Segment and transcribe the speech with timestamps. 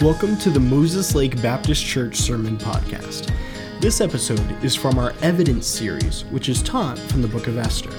[0.00, 3.32] Welcome to the Moses Lake Baptist Church Sermon Podcast.
[3.80, 7.90] This episode is from our Evidence series, which is taught from the book of Esther.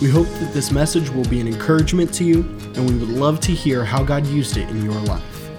[0.00, 2.40] We hope that this message will be an encouragement to you,
[2.76, 5.50] and we would love to hear how God used it in your life.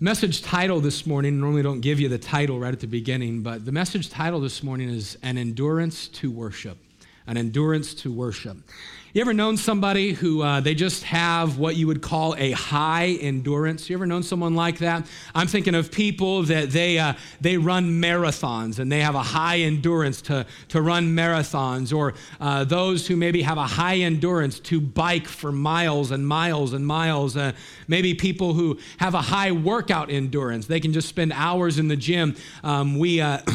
[0.00, 3.66] Message title this morning, normally don't give you the title right at the beginning, but
[3.66, 6.78] the message title this morning is An Endurance to Worship.
[7.26, 8.56] An Endurance to Worship.
[9.16, 13.16] You ever known somebody who uh, they just have what you would call a high
[13.18, 13.88] endurance?
[13.88, 15.06] You ever known someone like that?
[15.34, 19.60] I'm thinking of people that they uh, they run marathons and they have a high
[19.60, 24.82] endurance to to run marathons, or uh, those who maybe have a high endurance to
[24.82, 27.38] bike for miles and miles and miles.
[27.38, 27.52] Uh,
[27.88, 30.66] maybe people who have a high workout endurance.
[30.66, 32.36] They can just spend hours in the gym.
[32.62, 33.22] Um, we.
[33.22, 33.38] Uh,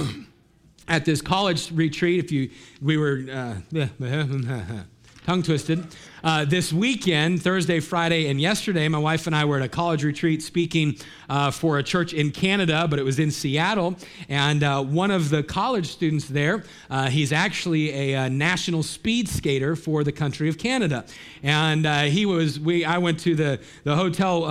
[0.87, 2.49] at this college retreat, if you,
[2.81, 3.55] we were, uh,
[5.31, 5.87] tongue twisted.
[6.25, 10.03] Uh, this weekend, Thursday, Friday, and yesterday, my wife and I were at a college
[10.03, 10.97] retreat speaking
[11.29, 13.95] uh, for a church in Canada, but it was in Seattle.
[14.27, 18.83] And uh, one of the college students there, uh, he's actually a, a, uh, national
[18.83, 21.05] speed skater for the country of Canada.
[21.43, 24.43] And uh, he was, we, I went to the, the hotel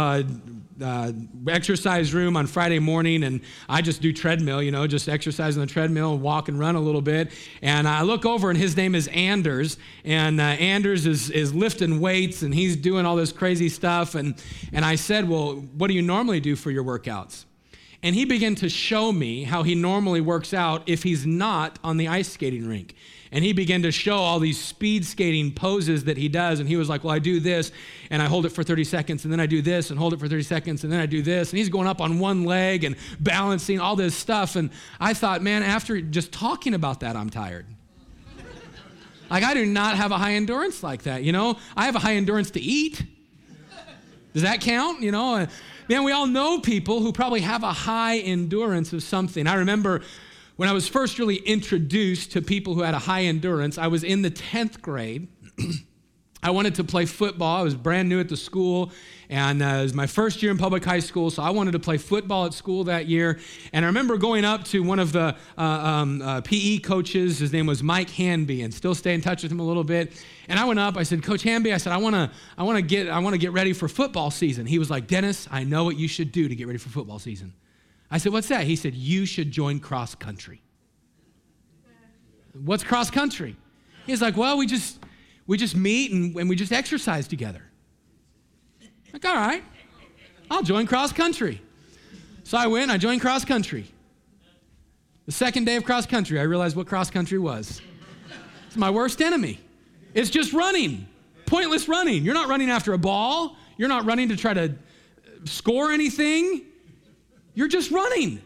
[0.83, 1.12] uh,
[1.48, 5.61] exercise room on Friday morning, and I just do treadmill, you know, just exercise on
[5.62, 7.33] the treadmill, walk and run a little bit.
[7.62, 12.01] And I look over, and his name is Anders, and uh, Anders is, is lifting
[12.01, 14.14] weights, and he's doing all this crazy stuff.
[14.14, 14.42] And,
[14.73, 17.45] and I said, Well, what do you normally do for your workouts?
[18.03, 21.98] And he began to show me how he normally works out if he's not on
[21.98, 22.95] the ice skating rink.
[23.33, 26.59] And he began to show all these speed skating poses that he does.
[26.59, 27.70] And he was like, Well, I do this,
[28.11, 30.19] and I hold it for 30 seconds, and then I do this, and hold it
[30.19, 31.51] for 30 seconds, and then I do this.
[31.51, 34.56] And he's going up on one leg and balancing all this stuff.
[34.56, 37.67] And I thought, man, after just talking about that, I'm tired.
[39.31, 41.23] like, I do not have a high endurance like that.
[41.23, 43.05] You know, I have a high endurance to eat.
[44.33, 45.03] Does that count?
[45.03, 45.47] You know, uh,
[45.89, 49.47] man, we all know people who probably have a high endurance of something.
[49.47, 50.02] I remember
[50.60, 54.04] when I was first really introduced to people who had a high endurance, I was
[54.04, 55.28] in the 10th grade.
[56.42, 57.56] I wanted to play football.
[57.56, 58.92] I was brand new at the school,
[59.30, 61.78] and uh, it was my first year in public high school, so I wanted to
[61.78, 63.40] play football at school that year.
[63.72, 67.38] And I remember going up to one of the uh, um, uh, PE coaches.
[67.38, 70.12] His name was Mike Hanby, and still stay in touch with him a little bit.
[70.46, 70.98] And I went up.
[70.98, 73.32] I said, Coach Hanby, I said, I want to, I want to get, I want
[73.32, 74.66] to get ready for football season.
[74.66, 77.18] He was like, Dennis, I know what you should do to get ready for football
[77.18, 77.54] season.
[78.10, 78.64] I said, What's that?
[78.64, 80.62] He said, You should join cross country.
[82.52, 83.56] What's cross country?
[84.06, 84.98] He's like, Well, we just
[85.46, 87.62] we just meet and, and we just exercise together.
[89.12, 89.64] Like, all right,
[90.50, 91.60] I'll join cross country.
[92.44, 93.86] So I went, I joined cross country.
[95.27, 97.80] The second day of cross country, I realized what cross country was.
[98.66, 99.58] It's my worst enemy.
[100.14, 101.06] It's just running,
[101.46, 102.24] pointless running.
[102.24, 104.74] You're not running after a ball, you're not running to try to
[105.44, 106.62] score anything.
[107.55, 108.42] You're just running.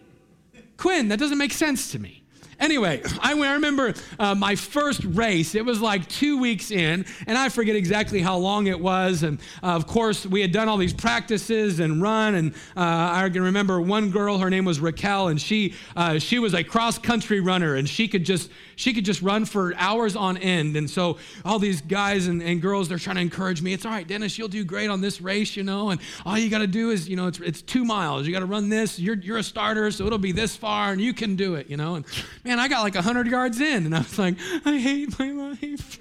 [0.76, 2.24] Quinn, that doesn't make sense to me.
[2.60, 5.54] Anyway, I, remember uh, my first race.
[5.54, 9.22] It was like two weeks in, and I forget exactly how long it was.
[9.22, 12.34] And uh, of course, we had done all these practices and run.
[12.34, 14.38] And uh, I can remember one girl.
[14.38, 18.09] Her name was Raquel, and she uh, she was a cross country runner, and she
[18.09, 20.76] could just she could just run for hours on end.
[20.76, 23.72] And so all these guys and, and girls, they're trying to encourage me.
[23.72, 24.38] It's all right, Dennis.
[24.38, 25.91] You'll do great on this race, you know.
[25.91, 28.26] And all you got to do is, you know, it's, it's two miles.
[28.26, 28.98] You got to run this.
[28.98, 31.76] You're you're a starter, so it'll be this far, and you can do it, you
[31.76, 31.94] know.
[31.97, 32.04] And
[32.44, 36.00] man, I got like 100 yards in, and I was like, I hate my life.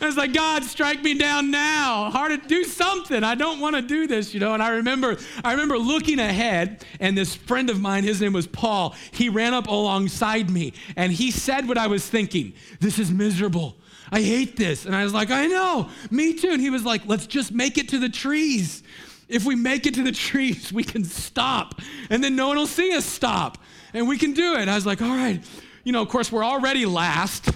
[0.00, 2.10] I was like, God, strike me down now.
[2.10, 3.22] Hard to do something.
[3.22, 4.52] I don't want to do this, you know.
[4.52, 8.48] And I remember, I remember looking ahead, and this friend of mine, his name was
[8.48, 8.96] Paul.
[9.12, 12.52] He ran up alongside me, and he said what I was thinking.
[12.80, 13.76] This is miserable.
[14.10, 14.86] I hate this.
[14.86, 16.50] And I was like, I know, me too.
[16.50, 18.82] And he was like, let's just make it to the trees.
[19.28, 21.80] If we make it to the trees, we can stop,
[22.10, 23.56] and then no one will see us stop,
[23.94, 24.68] and we can do it.
[24.68, 25.42] I was like, all right.
[25.84, 27.50] You know, of course, we're already last.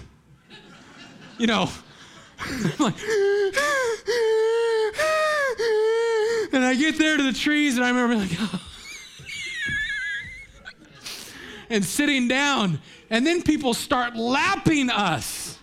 [1.38, 1.68] You know,
[2.78, 2.94] like,
[6.52, 8.62] and I get there to the trees, and I remember like, oh.
[11.70, 12.80] and sitting down,
[13.10, 15.58] and then people start lapping us.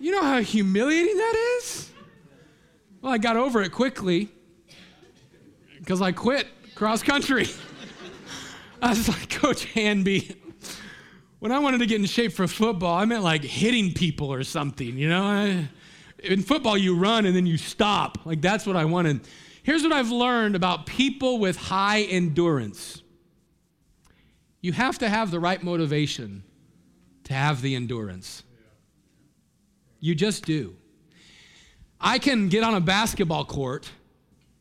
[0.00, 1.90] You know how humiliating that is?
[3.02, 4.30] Well, I got over it quickly
[5.78, 7.46] because I quit cross country.
[8.82, 10.36] I was like, Coach Hanby,
[11.38, 14.42] when I wanted to get in shape for football, I meant like hitting people or
[14.44, 15.22] something, you know?
[15.22, 15.68] I,
[16.22, 18.18] in football, you run and then you stop.
[18.24, 19.20] Like, that's what I wanted.
[19.62, 23.02] Here's what I've learned about people with high endurance
[24.62, 26.42] you have to have the right motivation
[27.24, 28.42] to have the endurance.
[30.00, 30.76] You just do.
[32.00, 33.90] I can get on a basketball court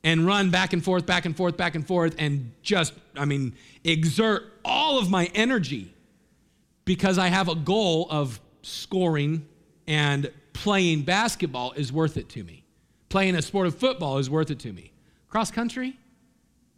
[0.04, 3.56] and run back and forth, back and forth, back and forth, and just, I mean,
[3.84, 5.94] exert all of my energy
[6.86, 9.46] because I have a goal of scoring
[9.88, 12.64] and playing basketball is worth it to me.
[13.10, 14.92] Playing a sport of football is worth it to me.
[15.28, 15.98] Cross country,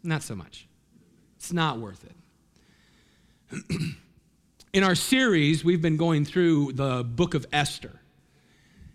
[0.03, 0.67] not so much.
[1.37, 2.15] It's not worth it.
[4.73, 8.00] In our series, we've been going through the book of Esther.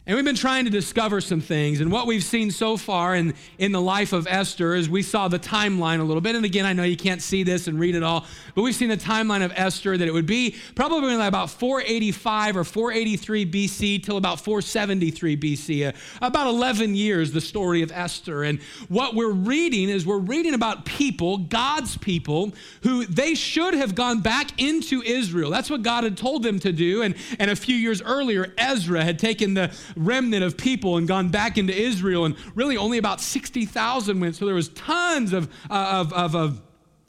[0.09, 1.81] And we've been trying to discover some things.
[1.81, 5.27] And what we've seen so far in, in the life of Esther is we saw
[5.27, 6.37] the timeline a little bit.
[6.37, 8.25] And again, I know you can't see this and read it all,
[8.55, 12.63] but we've seen the timeline of Esther that it would be probably about 485 or
[12.63, 15.93] 483 BC till about 473 BC, uh,
[16.23, 18.45] about 11 years, the story of Esther.
[18.45, 22.53] And what we're reading is we're reading about people, God's people,
[22.85, 25.51] who they should have gone back into Israel.
[25.51, 27.03] That's what God had told them to do.
[27.03, 31.31] And, and a few years earlier, Ezra had taken the remnant of people and gone
[31.31, 34.37] back into Israel, and really only about 60,000 went.
[34.37, 36.63] So there was tons of, uh, of, of, of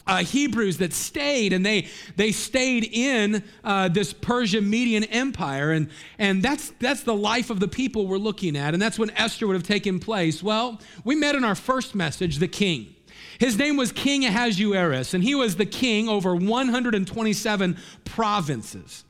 [0.08, 5.90] uh, Hebrews that stayed, and they they stayed in uh, this Persian Median Empire, and
[6.18, 9.48] and that's that's the life of the people we're looking at, and that's when Esther
[9.48, 10.42] would have taken place.
[10.42, 12.96] Well, we met in our first message the king.
[13.40, 19.04] His name was King Ahasuerus, and he was the king over 127 provinces.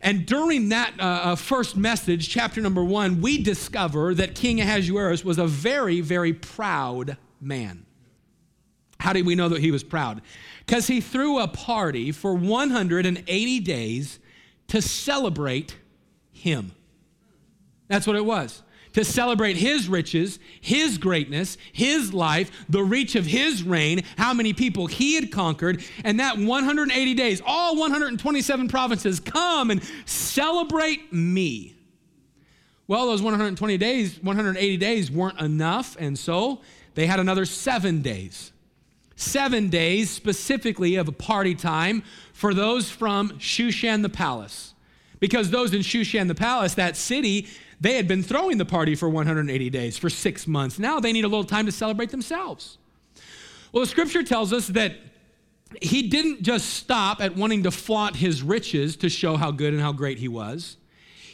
[0.00, 5.24] And during that uh, uh, first message, chapter number one, we discover that King Ahasuerus
[5.24, 7.84] was a very, very proud man.
[9.00, 10.22] How did we know that he was proud?
[10.66, 14.18] Because he threw a party for 180 days
[14.68, 15.76] to celebrate
[16.32, 16.72] him.
[17.88, 18.62] That's what it was
[18.98, 24.52] to celebrate his riches, his greatness, his life, the reach of his reign, how many
[24.52, 31.76] people he had conquered, and that 180 days, all 127 provinces come and celebrate me.
[32.88, 36.60] Well, those 120 days, 180 days weren't enough, and so
[36.96, 38.50] they had another seven days.
[39.14, 42.02] Seven days specifically of a party time
[42.32, 44.74] for those from Shushan the palace.
[45.20, 47.48] Because those in Shushan the palace, that city,
[47.80, 50.78] they had been throwing the party for 180 days, for six months.
[50.78, 52.78] Now they need a little time to celebrate themselves.
[53.72, 54.96] Well, the scripture tells us that
[55.82, 59.82] he didn't just stop at wanting to flaunt his riches to show how good and
[59.82, 60.76] how great he was.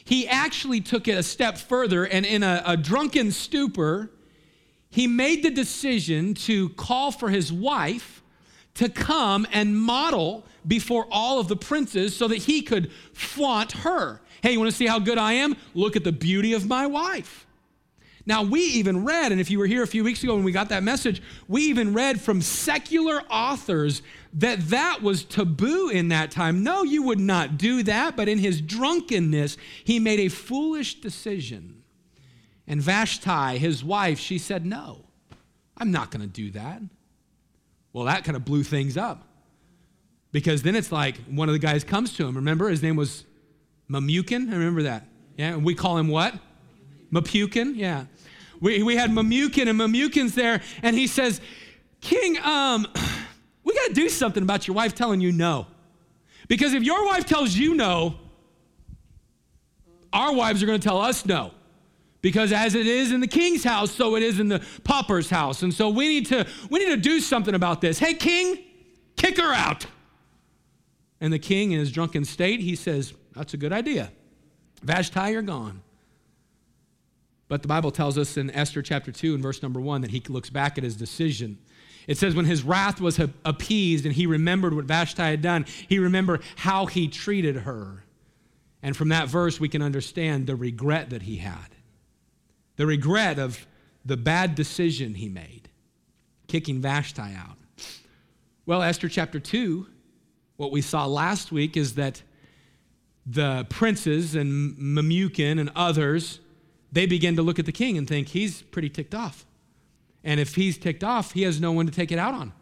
[0.05, 4.11] He actually took it a step further, and in a, a drunken stupor,
[4.91, 8.23] he made the decision to call for his wife
[8.75, 14.21] to come and model before all of the princes so that he could flaunt her.
[14.45, 15.57] Hey, you want to see how good I am?
[15.73, 17.47] Look at the beauty of my wife.
[18.27, 20.53] Now, we even read, and if you were here a few weeks ago when we
[20.53, 24.03] got that message, we even read from secular authors
[24.35, 26.63] that that was taboo in that time.
[26.63, 31.83] No, you would not do that, but in his drunkenness, he made a foolish decision.
[32.67, 35.07] And Vashti, his wife, she said, No,
[35.79, 36.83] I'm not going to do that.
[37.95, 39.27] Well, that kind of blew things up.
[40.33, 42.35] Because then it's like one of the guys comes to him.
[42.35, 43.25] Remember, his name was
[43.91, 45.07] Memucan, I remember that.
[45.37, 46.35] Yeah, and we call him what?
[47.13, 48.07] Mapukin, yeah.
[48.61, 51.41] We, we had Memucan, and Memucan's there, and he says,
[52.01, 52.87] King, um,
[53.65, 55.67] we got to do something about your wife telling you no.
[56.49, 58.19] Because if your wife tells you no,
[60.13, 61.53] our wives are going to tell us no.
[62.21, 65.63] Because as it is in the king's house, so it is in the pauper's house.
[65.63, 67.99] And so we need to we need to do something about this.
[67.99, 68.65] Hey king,
[69.17, 69.85] kick her out.
[71.21, 74.11] And the king in his drunken state, he says, that's a good idea.
[74.83, 75.83] Vashti, you're gone.
[77.49, 80.21] But the Bible tells us in Esther chapter 2 and verse number 1 that he
[80.29, 81.59] looks back at his decision.
[82.07, 85.99] It says, when his wrath was appeased and he remembered what Vashti had done, he
[85.99, 88.05] remembered how he treated her.
[88.83, 91.75] And from that verse, we can understand the regret that he had.
[92.77, 93.67] The regret of
[94.05, 95.71] the bad decision he made,
[96.49, 97.57] kicking Vashti out.
[98.67, 99.87] Well, Esther chapter 2,
[100.57, 102.23] what we saw last week is that
[103.27, 106.41] the princes and Memucan and others,
[106.93, 109.47] they begin to look at the king and think he's pretty ticked off.
[110.23, 112.53] And if he's ticked off, he has no one to take it out on.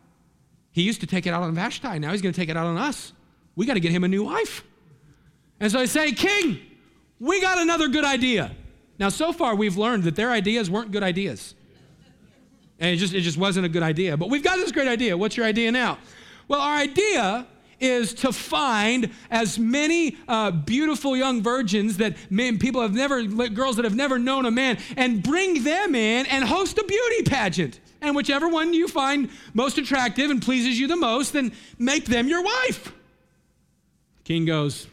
[0.73, 1.99] He used to take it out on Vashti.
[1.99, 3.13] Now he's going to take it out on us.
[3.55, 4.65] We got to get him a new wife.
[5.61, 6.59] And so I say, King,
[7.21, 8.53] we got another good idea.
[8.99, 11.55] Now, so far, we've learned that their ideas weren't good ideas.
[12.81, 14.17] And it just, it just wasn't a good idea.
[14.17, 15.17] But we've got this great idea.
[15.17, 15.99] What's your idea now?
[16.49, 17.47] Well, our idea
[17.83, 23.77] is to find as many uh, beautiful young virgins that men, people have never, girls
[23.77, 27.81] that have never known a man, and bring them in and host a beauty pageant.
[28.01, 32.29] And whichever one you find most attractive and pleases you the most, then make them
[32.29, 32.93] your wife.
[34.25, 34.87] King goes,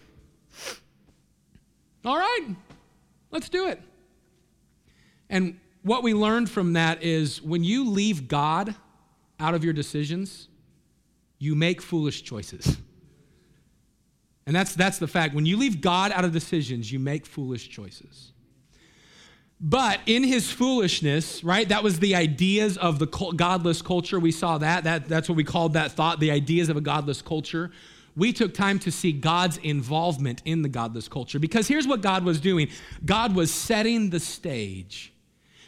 [2.03, 2.47] All right,
[3.31, 3.81] let's do it.
[5.29, 8.75] And what we learned from that is when you leave God
[9.39, 10.48] out of your decisions,
[11.39, 12.77] you make foolish choices.
[14.45, 15.33] And that's, that's the fact.
[15.33, 18.31] When you leave God out of decisions, you make foolish choices.
[19.61, 24.19] But in his foolishness, right, that was the ideas of the godless culture.
[24.19, 24.85] We saw that.
[24.85, 25.07] that.
[25.07, 27.71] That's what we called that thought, the ideas of a godless culture.
[28.15, 32.23] We took time to see God's involvement in the godless culture because here's what God
[32.23, 32.69] was doing
[33.05, 35.13] God was setting the stage.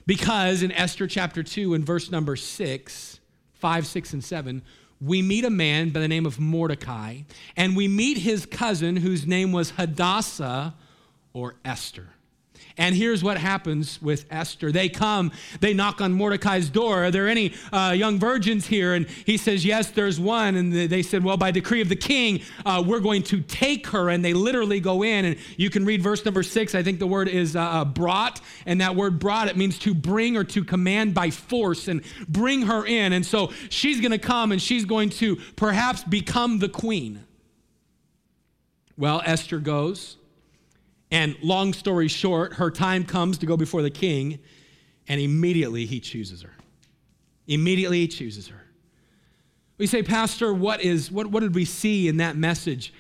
[0.08, 3.20] Because in Esther chapter 2, in verse number 6,
[3.54, 4.64] 5, 6, and 7,
[5.02, 7.22] we meet a man by the name of Mordecai,
[7.58, 10.76] and we meet his cousin whose name was Hadassah
[11.34, 12.10] or Esther.
[12.82, 14.72] And here's what happens with Esther.
[14.72, 17.04] They come, they knock on Mordecai's door.
[17.04, 18.96] Are there any uh, young virgins here?
[18.96, 20.56] And he says, Yes, there's one.
[20.56, 24.10] And they said, Well, by decree of the king, uh, we're going to take her.
[24.10, 25.26] And they literally go in.
[25.26, 26.74] And you can read verse number six.
[26.74, 28.42] I think the word is uh, uh brought.
[28.66, 32.64] And that word brought, it means to bring or to command by force and bring
[32.64, 33.14] her in.
[33.14, 37.28] And so she's going to come and she's going to perhaps become the queen.
[38.98, 40.18] Well, Esther goes.
[41.12, 44.40] And long story short, her time comes to go before the king,
[45.08, 46.54] and immediately he chooses her.
[47.48, 48.62] Immediately he chooses her.
[49.78, 52.94] We say, Pastor, what is what, what did we see in that message?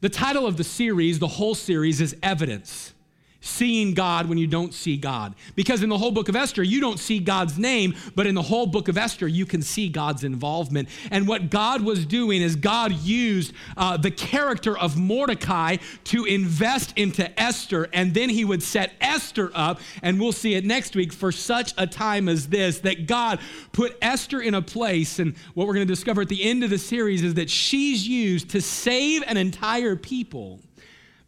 [0.00, 2.94] The title of the series, the whole series, is evidence
[3.40, 5.34] seeing God when you don't see God.
[5.54, 8.42] Because in the whole book of Esther, you don't see God's name, but in the
[8.42, 10.88] whole book of Esther, you can see God's involvement.
[11.10, 16.92] And what God was doing is God used uh, the character of Mordecai to invest
[16.96, 21.12] into Esther, and then he would set Esther up, and we'll see it next week,
[21.12, 23.38] for such a time as this, that God
[23.72, 25.18] put Esther in a place.
[25.18, 28.06] And what we're going to discover at the end of the series is that she's
[28.06, 30.60] used to save an entire people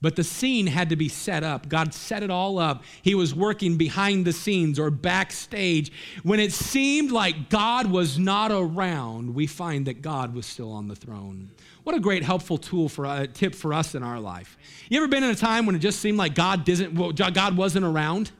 [0.02, 1.68] but the scene had to be set up.
[1.68, 2.82] God set it all up.
[3.02, 5.92] He was working behind the scenes or backstage.
[6.22, 10.88] When it seemed like God was not around, we find that God was still on
[10.88, 11.50] the throne.
[11.84, 14.56] What a great helpful tool for a uh, tip for us in our life.
[14.88, 17.84] You ever been in a time when it just seemed like God didn't God wasn't
[17.84, 18.30] around?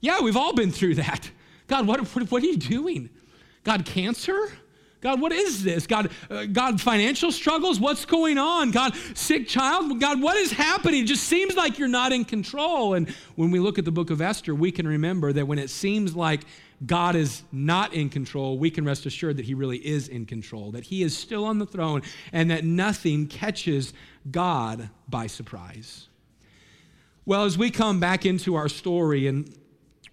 [0.00, 1.30] Yeah, we've all been through that.
[1.66, 3.08] God, what, what are you doing?
[3.62, 4.52] God, cancer?
[5.04, 5.86] God, what is this?
[5.86, 7.78] God, uh, God, financial struggles?
[7.78, 8.70] What's going on?
[8.70, 10.00] God, sick child?
[10.00, 11.02] God, what is happening?
[11.02, 12.94] It just seems like you're not in control.
[12.94, 15.68] And when we look at the book of Esther, we can remember that when it
[15.68, 16.40] seems like
[16.86, 20.70] God is not in control, we can rest assured that He really is in control,
[20.70, 22.00] that He is still on the throne,
[22.32, 23.92] and that nothing catches
[24.30, 26.08] God by surprise.
[27.26, 29.54] Well, as we come back into our story, and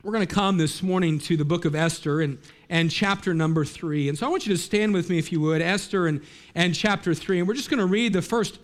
[0.04, 2.40] we're going to come this morning to the book of Esther, and
[2.72, 4.08] and chapter number three.
[4.10, 6.22] And so I want you to stand with me, if you would, Esther and,
[6.56, 7.40] and chapter three.
[7.40, 8.60] And we're just going to read the first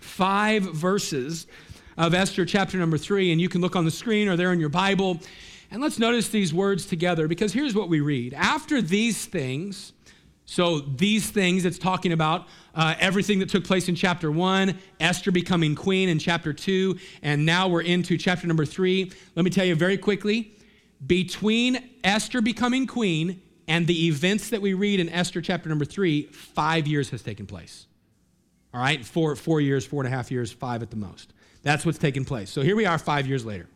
[0.00, 1.48] five verses
[1.98, 3.32] of Esther chapter number three.
[3.32, 5.18] And you can look on the screen or there in your Bible.
[5.72, 8.32] And let's notice these words together because here's what we read.
[8.34, 9.93] After these things,
[10.46, 15.32] so these things, it's talking about uh, everything that took place in chapter one, Esther
[15.32, 19.10] becoming queen in chapter two, and now we're into chapter number three.
[19.34, 20.54] Let me tell you very quickly
[21.06, 26.24] between Esther becoming queen and the events that we read in Esther chapter number three,
[26.24, 27.86] five years has taken place.
[28.72, 31.32] All right, four, four years, four and a half years, five at the most.
[31.62, 32.50] That's what's taken place.
[32.50, 33.68] So here we are five years later.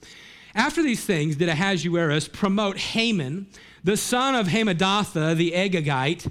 [0.55, 3.47] After these things, did Ahasuerus promote Haman,
[3.85, 6.31] the son of Hammedatha the Agagite,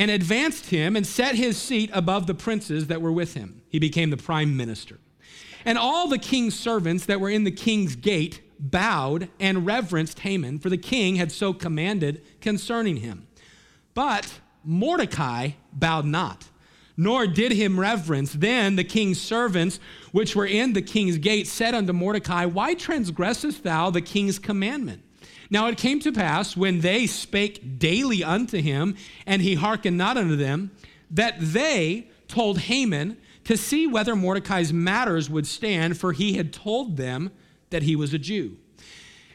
[0.00, 3.60] and advanced him and set his seat above the princes that were with him.
[3.68, 4.98] He became the prime minister.
[5.62, 10.58] And all the king's servants that were in the king's gate bowed and reverenced Haman,
[10.58, 13.26] for the king had so commanded concerning him.
[13.92, 16.48] But Mordecai bowed not,
[16.96, 18.32] nor did him reverence.
[18.32, 19.80] Then the king's servants,
[20.12, 25.02] which were in the king's gate, said unto Mordecai, Why transgressest thou the king's commandment?
[25.50, 28.96] Now it came to pass, when they spake daily unto him,
[29.26, 30.70] and he hearkened not unto them,
[31.10, 36.96] that they told Haman to see whether Mordecai's matters would stand, for he had told
[36.96, 37.30] them
[37.70, 38.58] that he was a Jew.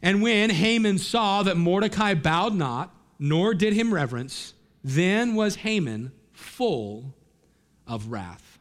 [0.02, 6.12] And when Haman saw that Mordecai bowed not, nor did him reverence, then was Haman
[6.32, 7.16] full
[7.88, 8.60] of wrath.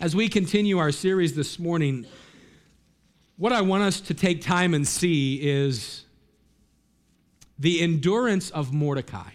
[0.00, 2.06] As we continue our series this morning,
[3.38, 6.04] what I want us to take time and see is
[7.58, 9.30] the endurance of Mordecai.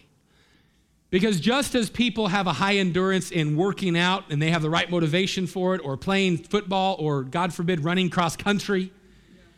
[1.10, 4.70] Because just as people have a high endurance in working out and they have the
[4.70, 8.92] right motivation for it, or playing football, or God forbid, running cross country,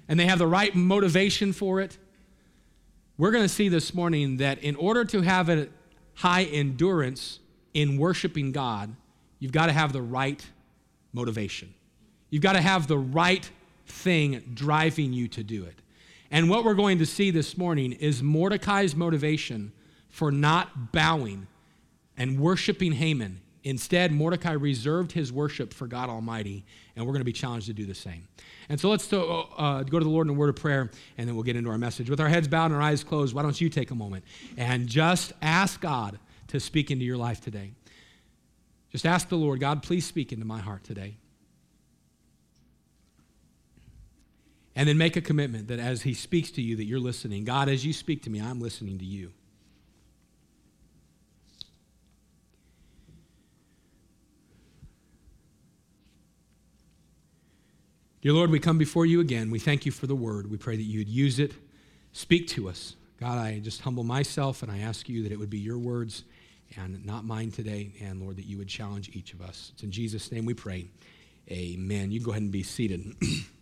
[0.08, 1.98] and they have the right motivation for it,
[3.18, 5.70] we're going to see this morning that in order to have a
[6.16, 7.40] high endurance
[7.74, 8.94] in worshiping God,
[9.40, 10.46] you've got to have the right
[11.14, 11.74] motivation.
[12.30, 13.50] You've got to have the right
[13.86, 15.82] thing driving you to do it.
[16.32, 19.72] And what we're going to see this morning is Mordecai's motivation
[20.10, 21.48] for not bowing
[22.18, 23.42] and worshiping Haman.
[23.64, 26.66] Instead, Mordecai reserved his worship for God Almighty,
[26.96, 28.28] and we're going to be challenged to do the same.
[28.70, 31.28] And so let's uh, uh, go to the Lord in a word of prayer, and
[31.28, 32.10] then we'll get into our message.
[32.10, 34.24] With our heads bowed and our eyes closed, why don't you take a moment
[34.56, 37.72] and just ask God to speak into your life today?
[38.92, 41.18] Just ask the Lord, God, please speak into my heart today.
[44.76, 47.46] And then make a commitment that as He speaks to you, that you're listening.
[47.46, 49.32] God, as you speak to me, I'm listening to you.
[58.26, 59.52] Dear Lord, we come before you again.
[59.52, 60.50] We thank you for the word.
[60.50, 61.54] We pray that you would use it,
[62.12, 62.96] speak to us.
[63.20, 66.24] God, I just humble myself and I ask you that it would be your words
[66.76, 67.92] and not mine today.
[68.02, 69.72] And Lord, that you would challenge each of us.
[69.76, 70.88] It's in Jesus' name we pray.
[71.52, 72.12] Amen.
[72.12, 73.14] You go ahead and be seated.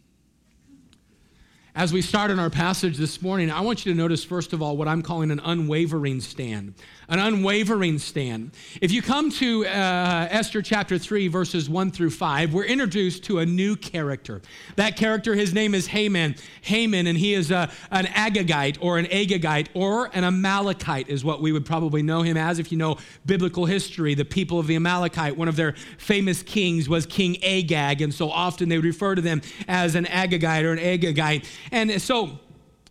[1.75, 4.61] As we start in our passage this morning, I want you to notice, first of
[4.61, 6.75] all, what I'm calling an unwavering stand.
[7.09, 8.51] An unwavering stand.
[8.79, 13.39] If you come to uh, Esther chapter 3, verses 1 through 5, we're introduced to
[13.39, 14.43] a new character.
[14.75, 16.35] That character, his name is Haman.
[16.61, 21.41] Haman, and he is a, an Agagite or an Agagite or an Amalekite, is what
[21.41, 24.13] we would probably know him as if you know biblical history.
[24.13, 28.29] The people of the Amalekite, one of their famous kings was King Agag, and so
[28.29, 31.45] often they would refer to them as an Agagite or an Agagite.
[31.71, 32.39] And so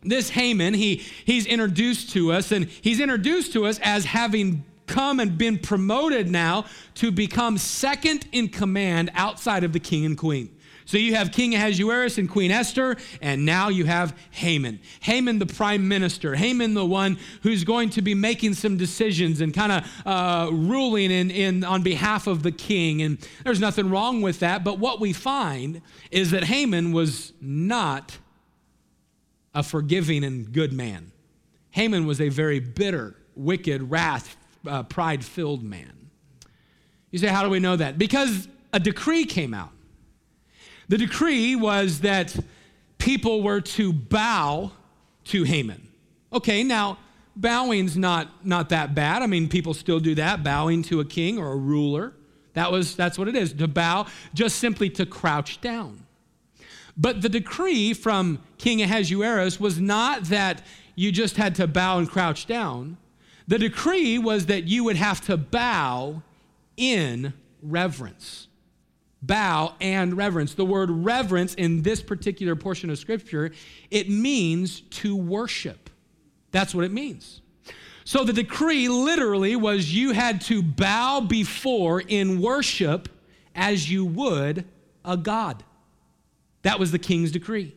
[0.03, 5.21] this Haman, he, he's introduced to us, and he's introduced to us as having come
[5.21, 6.65] and been promoted now
[6.95, 10.55] to become second in command outside of the king and queen.
[10.85, 14.81] So you have King Ahasuerus and Queen Esther, and now you have Haman.
[15.01, 16.35] Haman, the prime minister.
[16.35, 21.11] Haman, the one who's going to be making some decisions and kind of uh, ruling
[21.11, 23.01] in, in, on behalf of the king.
[23.03, 24.65] And there's nothing wrong with that.
[24.65, 28.19] But what we find is that Haman was not
[29.55, 31.13] a forgiving and good man.
[31.71, 36.11] Haman was a very bitter, wicked, wrath, uh, pride filled man.
[37.11, 37.99] You say, how do we know that?
[37.99, 39.71] Because a decree came out.
[40.89, 42.37] The decree was that
[42.99, 44.73] people were to bow
[45.25, 45.89] to Haman.
[46.33, 46.99] Okay, now,
[47.37, 49.23] bowing's not, not that bad.
[49.23, 52.15] I mean, people still do that, bowing to a king or a ruler.
[52.55, 56.02] That was, that's what it is, to bow, just simply to crouch down.
[56.97, 60.63] But the decree from King Ahasuerus was not that
[60.95, 62.99] you just had to bow and crouch down.
[63.49, 66.23] The decree was that you would have to bow
[66.77, 68.49] in reverence.
[69.23, 70.55] Bow and reverence.
[70.55, 73.53] The word reverence in this particular portion of scripture,
[73.91, 75.91] it means to worship.
[76.51, 77.41] That's what it means.
[78.05, 83.09] So the decree literally was you had to bow before in worship
[83.55, 84.65] as you would
[85.05, 85.65] a god.
[86.63, 87.75] That was the king's decree.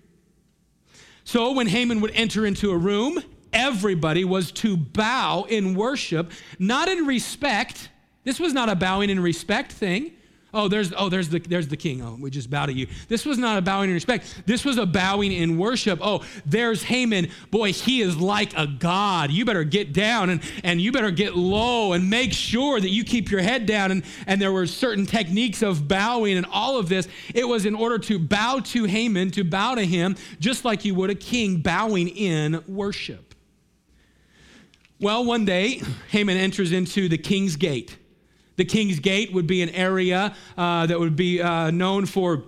[1.24, 3.22] So when Haman would enter into a room,
[3.52, 7.90] everybody was to bow in worship, not in respect.
[8.24, 10.14] This was not a bowing in respect thing.
[10.56, 12.02] Oh, there's oh, there's the there's the king.
[12.02, 12.88] Oh, we just bow to you.
[13.10, 14.44] This was not a bowing in respect.
[14.46, 16.00] This was a bowing in worship.
[16.02, 17.28] Oh, there's Haman.
[17.52, 19.32] Boy, he is like a god.
[19.32, 23.04] You better get down and, and you better get low and make sure that you
[23.04, 23.92] keep your head down.
[23.92, 27.10] And, and there were certain techniques of bowing and all of this.
[27.34, 30.96] It was in order to bow to Haman, to bow to him, just like you
[30.96, 33.36] would a king bowing in worship.
[35.02, 37.98] Well, one day, Haman enters into the king's gate.
[38.58, 42.44] The King's Gate would be an area uh, that would be uh, known for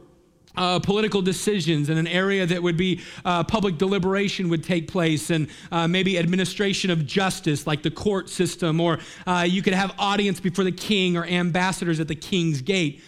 [0.57, 5.29] uh, political decisions and an area that would be uh, public deliberation would take place
[5.29, 9.93] and uh, maybe administration of justice like the court system or uh, you could have
[9.99, 13.03] audience before the king or ambassadors at the king's gate.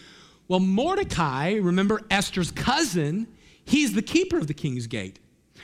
[0.47, 3.27] Well mordecai remember esther's cousin?
[3.65, 5.19] He's the keeper of the king's gate.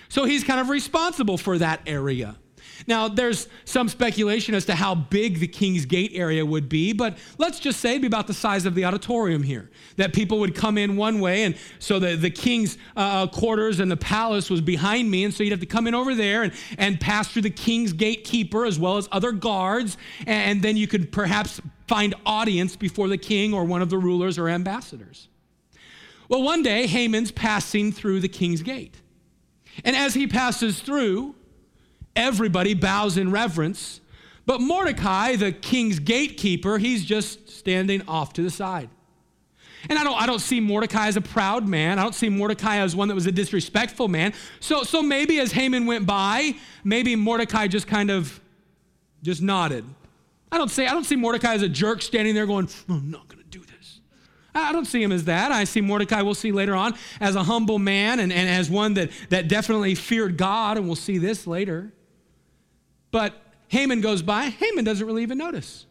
[0.09, 2.35] So he's kind of responsible for that area
[2.87, 7.17] now, there's some speculation as to how big the King's Gate area would be, but
[7.37, 9.69] let's just say it'd be about the size of the auditorium here.
[9.97, 13.89] That people would come in one way, and so the, the king's uh, quarters and
[13.89, 16.53] the palace was behind me, and so you'd have to come in over there and,
[16.77, 21.11] and pass through the King's gatekeeper as well as other guards, and then you could
[21.11, 25.29] perhaps find audience before the king or one of the rulers or ambassadors.
[26.27, 29.01] Well, one day, Haman's passing through the king's gate.
[29.83, 31.35] And as he passes through,
[32.15, 34.01] Everybody bows in reverence.
[34.45, 38.89] But Mordecai, the king's gatekeeper, he's just standing off to the side.
[39.89, 41.99] And I don't, I don't see Mordecai as a proud man.
[41.99, 44.33] I don't see Mordecai as one that was a disrespectful man.
[44.59, 48.39] So, so maybe as Haman went by, maybe Mordecai just kind of
[49.21, 49.85] just nodded.
[50.51, 53.27] I don't say I don't see Mordecai as a jerk standing there going, I'm not
[53.27, 53.99] going to do this.
[54.53, 55.51] I don't see him as that.
[55.51, 58.93] I see Mordecai, we'll see later on, as a humble man and, and as one
[58.93, 61.91] that, that definitely feared God, and we'll see this later.
[63.15, 63.33] But
[63.69, 65.85] Haman goes by, Haman doesn't really even notice.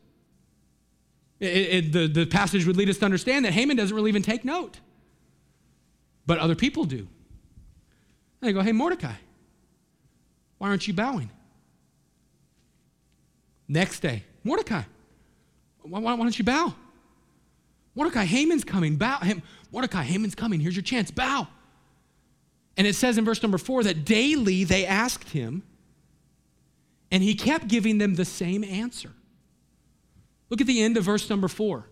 [1.41, 4.21] It, it, the, the passage would lead us to understand that Haman doesn't really even
[4.23, 4.79] take note,
[6.27, 6.99] but other people do.
[6.99, 7.09] And
[8.43, 9.15] they go, Hey, Mordecai,
[10.59, 11.31] why aren't you bowing?
[13.69, 14.83] Next day, Mordecai,
[15.81, 16.75] why, why don't you bow?
[17.95, 18.97] Mordecai, Haman's coming.
[18.97, 19.17] Bow.
[19.23, 20.61] Ham, Mordecai, Haman's coming.
[20.61, 21.11] Here's your chance.
[21.11, 21.49] Bow.
[22.77, 25.63] And it says in verse number four that daily they asked him,
[27.15, 29.13] and he kept giving them the same answer.
[30.51, 31.89] Look at the end of verse number four.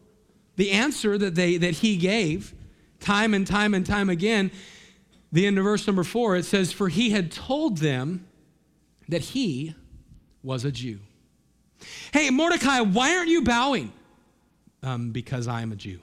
[0.56, 2.52] The answer that, they, that he gave
[2.98, 4.50] time and time and time again,
[5.30, 8.26] the end of verse number four, it says, For he had told them
[9.08, 9.76] that he
[10.42, 10.98] was a Jew.
[12.12, 13.92] Hey, Mordecai, why aren't you bowing?
[14.82, 16.00] Um, because I am a Jew.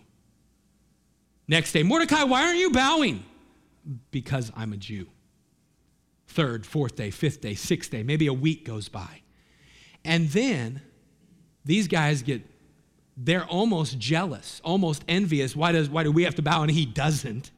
[1.46, 3.26] Next day, Mordecai, why aren't you bowing?
[4.12, 5.08] Because I'm a Jew.
[6.30, 9.22] Third, fourth day, fifth day, sixth day, maybe a week goes by.
[10.06, 10.82] And then
[11.66, 12.44] these guys get,
[13.18, 15.56] they're almost jealous, almost envious.
[15.56, 17.50] Why, does, why do we have to bow and he doesn't?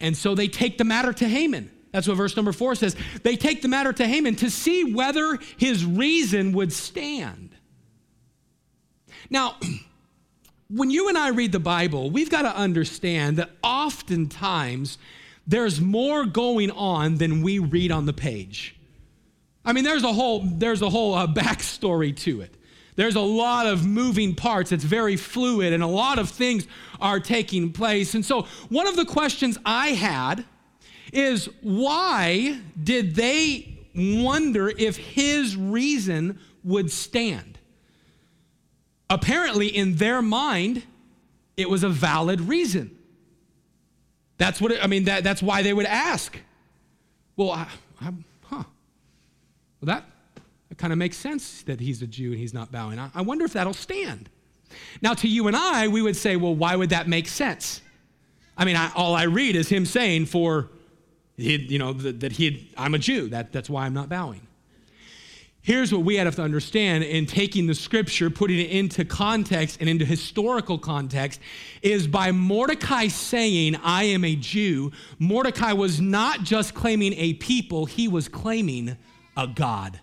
[0.00, 1.70] And so they take the matter to Haman.
[1.92, 2.96] That's what verse number four says.
[3.22, 7.54] They take the matter to Haman to see whether his reason would stand.
[9.30, 9.54] Now,
[10.68, 14.98] when you and I read the Bible, we've got to understand that oftentimes
[15.46, 18.76] there's more going on than we read on the page.
[19.64, 22.56] I mean, there's a whole, there's a whole uh, backstory to it.
[22.96, 24.70] There's a lot of moving parts.
[24.70, 26.66] It's very fluid, and a lot of things
[27.00, 28.14] are taking place.
[28.14, 30.44] And so, one of the questions I had
[31.12, 37.58] is why did they wonder if his reason would stand?
[39.10, 40.84] Apparently, in their mind,
[41.56, 42.96] it was a valid reason.
[44.38, 46.36] That's what, it, I mean, that, that's why they would ask.
[47.36, 47.68] Well, I,
[48.00, 48.12] I,
[48.44, 48.64] huh.
[49.80, 50.04] Well, that,
[50.68, 52.98] that kind of makes sense that he's a Jew and he's not bowing.
[52.98, 54.28] I, I wonder if that'll stand.
[55.00, 57.80] Now, to you and I, we would say, well, why would that make sense?
[58.56, 60.70] I mean, I, all I read is him saying, for,
[61.36, 63.28] you know, that, that he, I'm a Jew.
[63.28, 64.46] That, that's why I'm not bowing.
[65.64, 69.88] Here's what we have to understand in taking the scripture, putting it into context and
[69.88, 71.40] into historical context,
[71.80, 77.86] is by Mordecai saying, I am a Jew, Mordecai was not just claiming a people,
[77.86, 78.98] he was claiming
[79.38, 80.00] a God.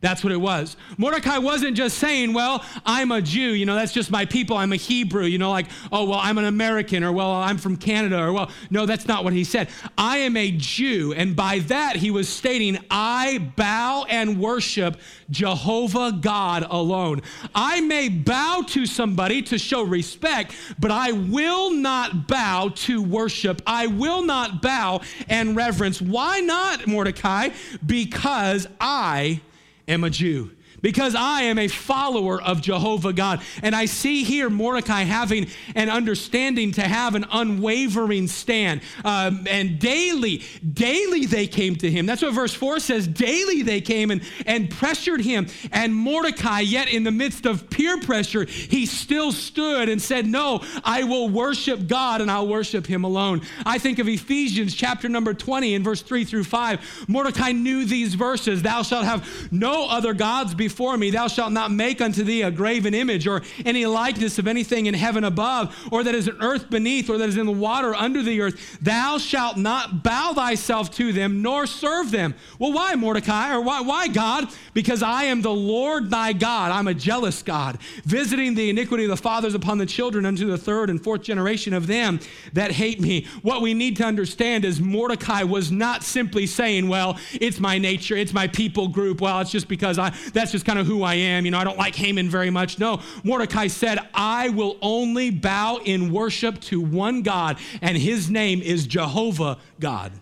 [0.00, 0.78] That's what it was.
[0.96, 4.56] Mordecai wasn't just saying, Well, I'm a Jew, you know, that's just my people.
[4.56, 7.76] I'm a Hebrew, you know, like, oh, well, I'm an American, or well, I'm from
[7.76, 9.68] Canada, or well, no, that's not what he said.
[9.98, 11.12] I am a Jew.
[11.12, 14.96] And by that, he was stating, I bow and worship
[15.30, 17.20] Jehovah God alone.
[17.54, 23.60] I may bow to somebody to show respect, but I will not bow to worship.
[23.66, 26.00] I will not bow and reverence.
[26.00, 27.50] Why not, Mordecai?
[27.84, 29.42] Because I
[29.90, 30.50] am a Jew
[30.82, 33.42] because I am a follower of Jehovah God.
[33.62, 38.80] And I see here Mordecai having an understanding to have an unwavering stand.
[39.04, 42.06] Um, and daily, daily they came to him.
[42.06, 43.06] That's what verse 4 says.
[43.06, 45.48] Daily they came and, and pressured him.
[45.72, 50.62] And Mordecai, yet in the midst of peer pressure, he still stood and said, No,
[50.84, 53.42] I will worship God and I'll worship him alone.
[53.64, 57.06] I think of Ephesians chapter number 20 and verse 3 through 5.
[57.08, 61.10] Mordecai knew these verses Thou shalt have no other gods before before me.
[61.10, 64.94] Thou shalt not make unto thee a graven image or any likeness of anything in
[64.94, 68.22] heaven above, or that is in earth beneath, or that is in the water under
[68.22, 68.78] the earth.
[68.80, 72.36] Thou shalt not bow thyself to them, nor serve them.
[72.60, 73.52] Well, why, Mordecai?
[73.52, 74.46] Or why, why God?
[74.72, 76.70] Because I am the Lord thy God.
[76.70, 80.56] I'm a jealous God, visiting the iniquity of the fathers upon the children unto the
[80.56, 82.20] third and fourth generation of them
[82.52, 83.26] that hate me.
[83.42, 88.16] What we need to understand is Mordecai was not simply saying, well, it's my nature,
[88.16, 89.20] it's my people group.
[89.20, 91.46] Well, it's just because I, that's just just kind of who I am.
[91.46, 92.78] You know, I don't like Haman very much.
[92.78, 98.60] No, Mordecai said, I will only bow in worship to one God, and his name
[98.60, 100.12] is Jehovah God.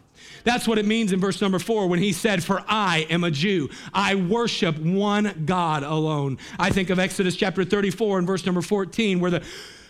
[0.45, 3.33] That's what it means in verse number four when he said, For I am a
[3.33, 3.69] Jew.
[3.93, 6.39] I worship one God alone.
[6.57, 9.43] I think of Exodus chapter 34 and verse number 14, where the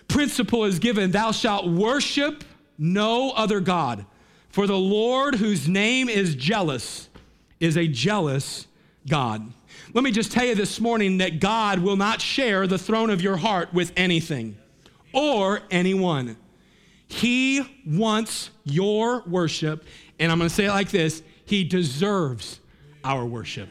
[0.08, 2.42] principle is given, Thou shalt worship
[2.78, 4.06] no other God.
[4.48, 7.10] For the Lord, whose name is jealous,
[7.60, 8.66] is a jealous
[9.06, 9.52] God.
[9.94, 13.22] Let me just tell you this morning that God will not share the throne of
[13.22, 14.56] your heart with anything
[15.12, 16.36] or anyone.
[17.06, 19.84] He wants your worship,
[20.18, 22.60] and I'm going to say it like this He deserves
[23.02, 23.70] our worship.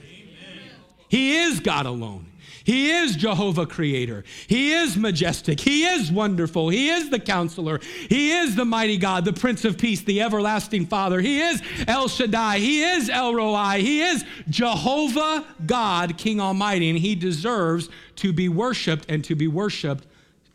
[1.07, 2.25] He is God alone.
[2.67, 4.25] He is Jehovah Creator.
[4.47, 5.61] He is majestic.
[5.61, 6.67] He is wonderful.
[6.67, 7.79] He is the counselor.
[8.09, 11.21] He is the mighty God, the Prince of Peace, the everlasting Father.
[11.21, 12.59] He is El Shaddai.
[12.59, 13.79] He is El Roi.
[13.79, 19.47] He is Jehovah God, King Almighty, and He deserves to be worshiped and to be
[19.47, 20.05] worshiped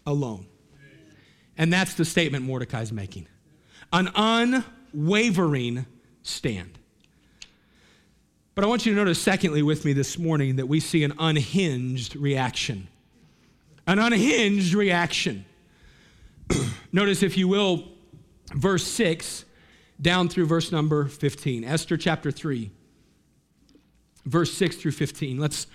[0.05, 0.45] alone.
[1.57, 3.27] And that's the statement Mordecai's making
[3.91, 5.87] an unwavering
[6.23, 6.79] stand.
[8.55, 11.15] But I want you to notice, secondly, with me this morning, that we see an
[11.19, 12.89] unhinged reaction.
[13.87, 15.47] An unhinged reaction.
[16.93, 17.89] notice, if you will,
[18.55, 19.47] verse 6
[20.01, 21.65] down through verse number 15.
[21.65, 22.71] Esther chapter 3,
[24.27, 25.39] verse 6 through 15.
[25.39, 25.67] Let's,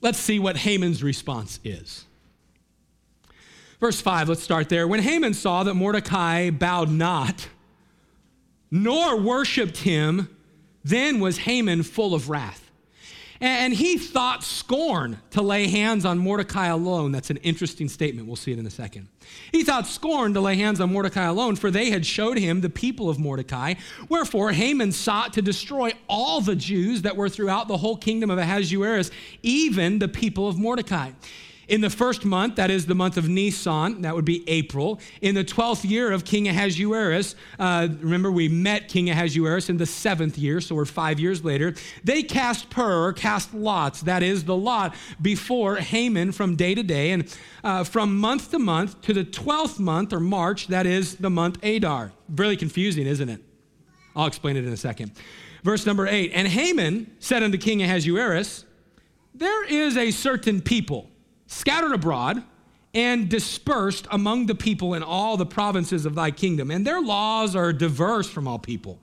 [0.00, 2.04] let's see what Haman's response is.
[3.80, 4.86] Verse 5, let's start there.
[4.86, 7.48] When Haman saw that Mordecai bowed not,
[8.70, 10.35] nor worshiped him,
[10.88, 12.62] then was Haman full of wrath.
[13.40, 17.12] And he thought scorn to lay hands on Mordecai alone.
[17.12, 18.26] That's an interesting statement.
[18.26, 19.08] We'll see it in a second.
[19.52, 22.70] He thought scorn to lay hands on Mordecai alone, for they had showed him the
[22.70, 23.74] people of Mordecai.
[24.08, 28.38] Wherefore Haman sought to destroy all the Jews that were throughout the whole kingdom of
[28.38, 29.10] Ahasuerus,
[29.42, 31.10] even the people of Mordecai.
[31.68, 35.34] In the first month, that is the month of Nisan, that would be April, in
[35.34, 40.38] the 12th year of King Ahasuerus, uh, remember we met King Ahasuerus in the seventh
[40.38, 41.74] year, so we're five years later,
[42.04, 46.84] they cast pur, or cast lots, that is the lot, before Haman from day to
[46.84, 51.16] day, and uh, from month to month to the 12th month, or March, that is
[51.16, 52.12] the month Adar.
[52.28, 53.42] Really confusing, isn't it?
[54.14, 55.10] I'll explain it in a second.
[55.64, 58.64] Verse number eight, and Haman said unto King Ahasuerus,
[59.34, 61.10] There is a certain people
[61.46, 62.42] scattered abroad
[62.94, 66.70] and dispersed among the people in all the provinces of thy kingdom.
[66.70, 69.00] And their laws are diverse from all people.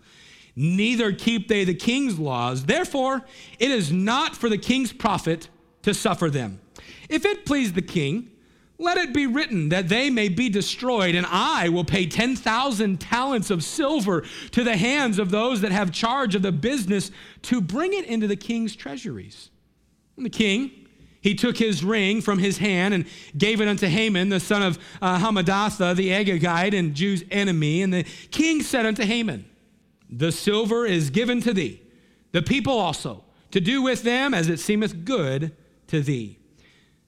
[0.56, 2.66] Neither keep they the king's laws.
[2.66, 3.24] Therefore,
[3.60, 5.50] it is not for the king's profit
[5.84, 6.60] to suffer them.
[7.10, 8.30] If it please the king,
[8.80, 13.50] let it be written that they may be destroyed, and I will pay 10,000 talents
[13.52, 17.12] of silver to the hands of those that have charge of the business
[17.44, 19.52] to bring it into the king's treasuries.
[20.18, 20.83] And the king,
[21.24, 23.06] he took his ring from his hand and
[23.36, 27.82] gave it unto Haman, the son of uh, Hammedatha, the Agagite and Jew's enemy.
[27.82, 29.46] And the king said unto Haman,
[30.10, 31.82] The silver is given to thee,
[32.34, 35.56] the people also, to do with them as it seemeth good
[35.88, 36.40] to thee.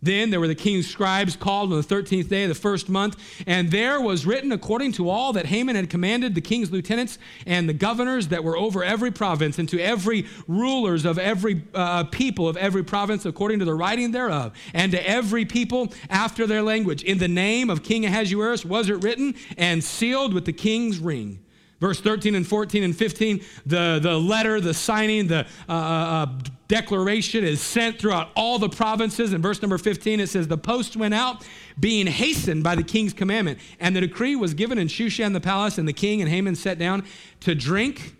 [0.06, 3.18] Then there were the king's scribes called on the 13th day of the first month,
[3.48, 7.68] and there was written according to all that Haman had commanded the king's lieutenants and
[7.68, 12.48] the governors that were over every province, and to every rulers of every uh, people
[12.48, 17.02] of every province according to the writing thereof, and to every people after their language.
[17.02, 21.40] In the name of King Ahasuerus was it written and sealed with the king's ring.
[21.82, 26.26] Verse 13 and 14 and 15, the, the letter, the signing, the uh, uh, uh,
[26.70, 29.34] declaration is sent throughout all the provinces.
[29.34, 31.46] In verse number 15, it says, The post went out,
[31.78, 33.60] being hastened by the king's commandment.
[33.80, 36.80] And the decree was given in Shushan the palace, and the king and Haman sat
[36.80, 37.04] down
[37.42, 38.16] to drink,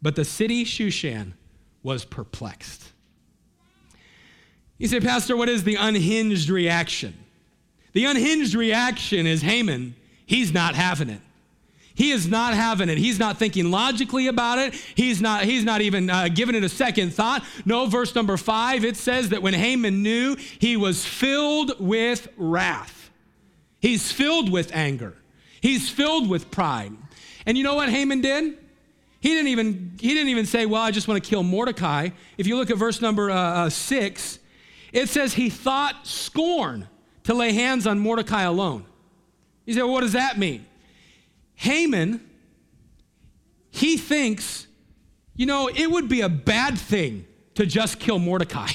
[0.00, 1.34] but the city Shushan
[1.82, 2.90] was perplexed.
[4.78, 7.14] You say, Pastor, what is the unhinged reaction?
[7.92, 11.20] The unhinged reaction is Haman, he's not having it.
[11.94, 12.98] He is not having it.
[12.98, 14.74] He's not thinking logically about it.
[14.96, 17.44] He's not, he's not even uh, giving it a second thought.
[17.64, 23.10] No, verse number five, it says that when Haman knew, he was filled with wrath.
[23.80, 25.14] He's filled with anger.
[25.60, 26.92] He's filled with pride.
[27.46, 28.58] And you know what Haman did?
[29.20, 32.10] He didn't even, he didn't even say, Well, I just want to kill Mordecai.
[32.36, 34.38] If you look at verse number uh, uh, six,
[34.92, 36.88] it says he thought scorn
[37.22, 38.84] to lay hands on Mordecai alone.
[39.64, 40.66] You say, Well, what does that mean?
[41.54, 42.20] Haman,
[43.70, 44.66] he thinks,
[45.36, 48.70] you know, it would be a bad thing to just kill Mordecai.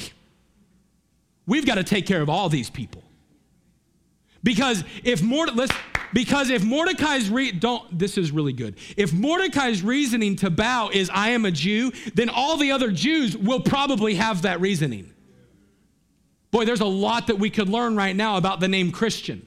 [1.46, 3.04] We've got to take care of all these people.
[4.44, 5.70] Because if Morde-
[6.14, 8.78] because if Mordecai's re- don't this is really good.
[8.98, 13.38] If Mordecai's reasoning to bow is I am a Jew, then all the other Jews
[13.38, 15.14] will probably have that reasoning.
[16.52, 19.46] Boy, there's a lot that we could learn right now about the name Christian.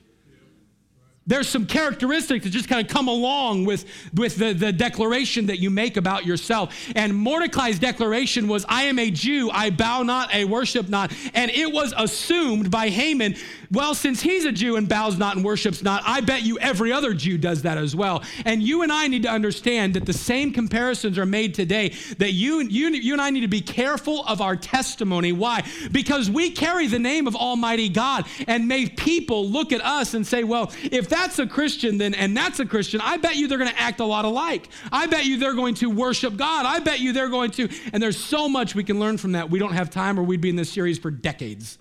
[1.24, 5.61] There's some characteristics that just kind of come along with, with the, the declaration that
[5.61, 6.74] you make about yourself.
[6.96, 11.12] And Mordecai's declaration was, I am a Jew, I bow not, I worship not.
[11.35, 13.37] And it was assumed by Haman,
[13.72, 16.92] well, since he's a Jew and bows not and worships not, I bet you every
[16.92, 18.22] other Jew does that as well.
[18.44, 22.32] And you and I need to understand that the same comparisons are made today, that
[22.32, 25.32] you, you, you and I need to be careful of our testimony.
[25.32, 25.66] Why?
[25.90, 30.26] Because we carry the name of Almighty God, and may people look at us and
[30.26, 33.58] say, well, if that's a Christian, then and that's a Christian, I bet you they're
[33.58, 34.68] going to act a lot alike.
[34.90, 36.66] I bet you they're going to worship God.
[36.66, 39.48] I bet you they're going to, and there's so much we can learn from that.
[39.48, 41.78] We don't have time, or we'd be in this series for decades.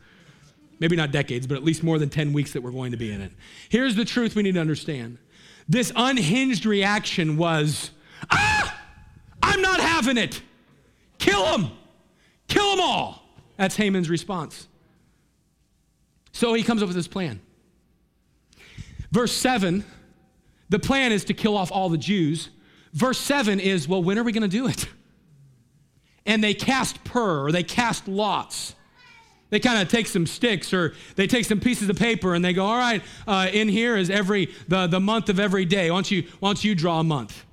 [0.81, 3.11] Maybe not decades, but at least more than 10 weeks that we're going to be
[3.11, 3.31] in it.
[3.69, 5.19] Here's the truth we need to understand
[5.69, 7.91] this unhinged reaction was,
[8.29, 8.77] ah,
[9.41, 10.41] I'm not having it.
[11.19, 11.71] Kill them.
[12.47, 13.23] Kill them all.
[13.55, 14.67] That's Haman's response.
[16.33, 17.39] So he comes up with this plan.
[19.11, 19.85] Verse 7,
[20.69, 22.49] the plan is to kill off all the Jews.
[22.91, 24.87] Verse 7 is, well, when are we going to do it?
[26.25, 28.75] And they cast pur, or they cast lots.
[29.51, 32.53] They kind of take some sticks or they take some pieces of paper and they
[32.53, 35.91] go, all right, uh, in here is every, the, the month of every day.
[35.91, 37.45] Why don't you, why don't you draw a month?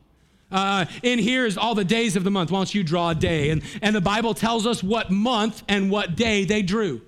[0.50, 2.52] Uh, in here is all the days of the month.
[2.52, 3.50] Why don't you draw a day?
[3.50, 7.02] And, and the Bible tells us what month and what day they drew.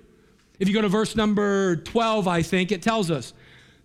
[0.59, 3.33] If you go to verse number 12, I think, it tells us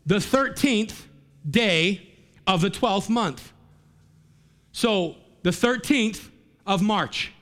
[0.05, 1.05] the 13th
[1.49, 2.09] day
[2.49, 3.53] of the 12th month.
[4.73, 6.29] So the 13th
[6.67, 7.33] of March.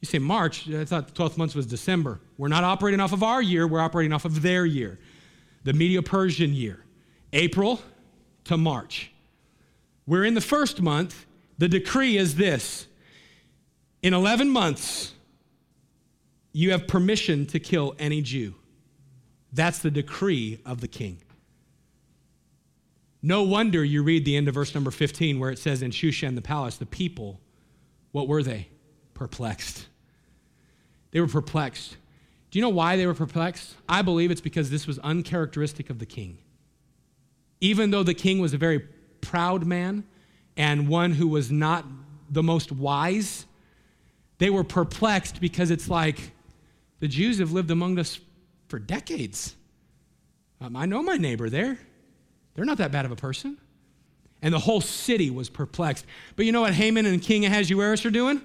[0.00, 2.20] You say March, I thought the 12th month was December.
[2.38, 4.98] We're not operating off of our year, we're operating off of their year,
[5.64, 6.84] the Medo Persian year,
[7.32, 7.82] April
[8.44, 9.12] to March.
[10.06, 11.26] We're in the first month.
[11.58, 12.86] The decree is this
[14.02, 15.12] in 11 months,
[16.52, 18.54] you have permission to kill any Jew.
[19.52, 21.18] That's the decree of the king.
[23.22, 26.34] No wonder you read the end of verse number 15 where it says, In Shushan
[26.34, 27.40] the palace, the people,
[28.12, 28.68] what were they?
[29.12, 29.86] Perplexed.
[31.10, 31.96] They were perplexed.
[32.50, 33.76] Do you know why they were perplexed?
[33.88, 36.38] I believe it's because this was uncharacteristic of the king.
[37.60, 38.80] Even though the king was a very
[39.20, 40.04] proud man
[40.56, 41.84] and one who was not
[42.28, 43.46] the most wise,
[44.38, 46.32] they were perplexed because it's like
[47.00, 48.18] the Jews have lived among us
[48.68, 49.54] for decades.
[50.60, 51.78] Um, I know my neighbor there.
[52.54, 53.58] They're not that bad of a person.
[54.42, 56.06] And the whole city was perplexed.
[56.36, 58.40] But you know what Haman and King Ahasuerus are doing?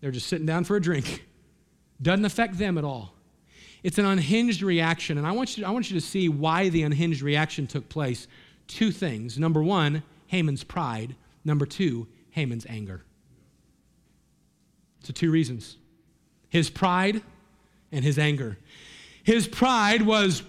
[0.00, 1.25] They're just sitting down for a drink.
[2.00, 3.14] Doesn't affect them at all.
[3.82, 6.82] It's an unhinged reaction, and I want, you, I want you to see why the
[6.82, 8.26] unhinged reaction took place.
[8.66, 9.38] Two things.
[9.38, 11.14] Number one, Haman's pride.
[11.44, 13.04] Number two, Haman's anger.
[15.04, 15.76] So, two reasons
[16.48, 17.22] his pride
[17.92, 18.58] and his anger.
[19.26, 20.44] His pride was,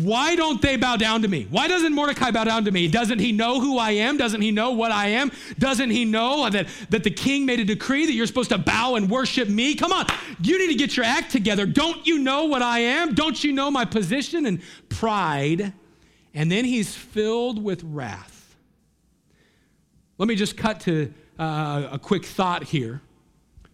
[0.00, 1.46] why don't they bow down to me?
[1.50, 2.88] Why doesn't Mordecai bow down to me?
[2.88, 4.16] Doesn't he know who I am?
[4.16, 5.30] Doesn't he know what I am?
[5.58, 8.94] Doesn't he know that, that the king made a decree that you're supposed to bow
[8.94, 9.74] and worship me?
[9.74, 10.06] Come on,
[10.40, 11.66] you need to get your act together.
[11.66, 13.14] Don't you know what I am?
[13.14, 14.46] Don't you know my position?
[14.46, 15.74] And pride.
[16.32, 18.56] And then he's filled with wrath.
[20.16, 23.02] Let me just cut to uh, a quick thought here.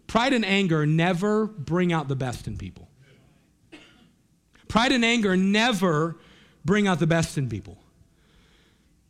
[0.09, 2.88] Pride and anger never bring out the best in people.
[4.69, 6.17] Pride and anger never
[6.65, 7.79] bring out the best in people.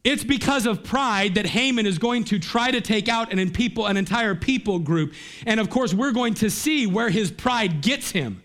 [0.05, 3.87] It's because of pride that Haman is going to try to take out an, people,
[3.87, 5.13] an entire people group.
[5.45, 8.43] And of course, we're going to see where his pride gets him.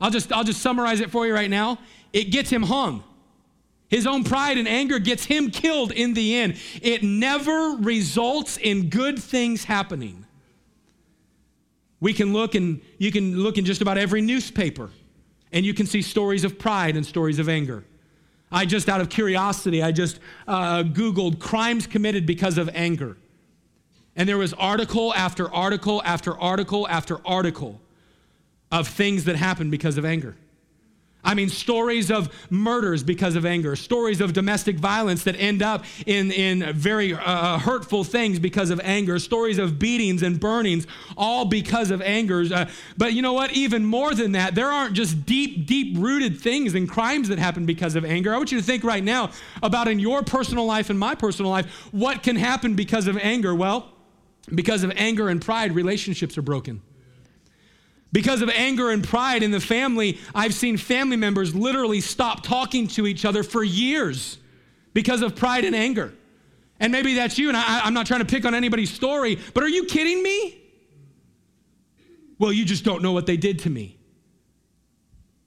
[0.00, 1.78] I'll just, I'll just summarize it for you right now.
[2.12, 3.04] It gets him hung.
[3.88, 6.56] His own pride and anger gets him killed in the end.
[6.82, 10.24] It never results in good things happening.
[12.00, 14.90] We can look and you can look in just about every newspaper
[15.52, 17.84] and you can see stories of pride and stories of anger.
[18.50, 23.16] I just, out of curiosity, I just uh, Googled crimes committed because of anger.
[24.14, 27.80] And there was article after article after article after article
[28.72, 30.36] of things that happened because of anger.
[31.26, 35.84] I mean, stories of murders because of anger, stories of domestic violence that end up
[36.06, 40.86] in, in very uh, uh, hurtful things because of anger, stories of beatings and burnings,
[41.16, 42.44] all because of anger.
[42.54, 43.50] Uh, but you know what?
[43.52, 47.66] Even more than that, there aren't just deep, deep rooted things and crimes that happen
[47.66, 48.32] because of anger.
[48.32, 49.30] I want you to think right now
[49.64, 53.52] about in your personal life and my personal life, what can happen because of anger?
[53.52, 53.92] Well,
[54.54, 56.82] because of anger and pride, relationships are broken.
[58.12, 62.86] Because of anger and pride in the family, I've seen family members literally stop talking
[62.88, 64.38] to each other for years
[64.94, 66.14] because of pride and anger.
[66.78, 69.62] And maybe that's you, and I, am not trying to pick on anybody's story, but
[69.62, 70.62] are you kidding me?
[72.38, 73.98] Well, you just don't know what they did to me.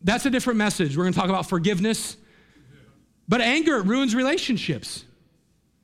[0.02, 0.98] That's a different message.
[0.98, 2.18] We're going to talk about forgiveness.
[3.28, 5.06] But anger ruins relationships.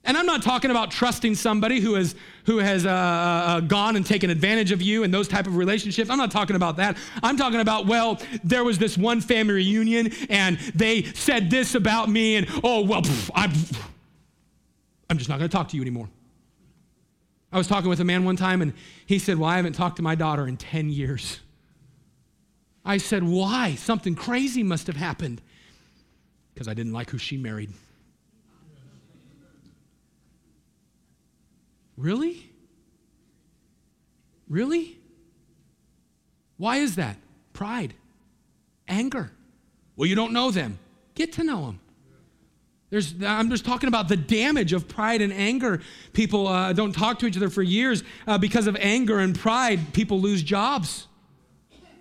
[0.06, 2.14] And I'm not talking about trusting somebody who has,
[2.46, 5.58] who has uh, uh, uh, gone and taken advantage of you and those type of
[5.58, 6.12] relationships.
[6.12, 6.96] I'm not talking about that.
[7.24, 12.08] I'm talking about, well, there was this one family reunion and they said this about
[12.08, 13.52] me and, oh, well, pff, I'm,
[15.10, 16.08] I'm just not going to talk to you anymore.
[17.52, 18.74] I was talking with a man one time and
[19.08, 21.40] he said, well, I haven't talked to my daughter in 10 years.
[22.84, 23.74] I said, why?
[23.74, 25.42] Something crazy must have happened
[26.54, 27.74] because I didn't like who she married.
[31.98, 32.52] Really?
[34.48, 34.98] Really?
[36.58, 37.18] Why is that?
[37.54, 37.94] Pride,
[38.88, 39.32] anger.
[39.96, 40.78] Well, you don't know them.
[41.16, 41.80] Get to know them.
[42.90, 45.82] There's, I'm just talking about the damage of pride and anger.
[46.14, 49.94] People uh, don't talk to each other for years uh, because of anger and pride.
[49.94, 51.08] People lose jobs.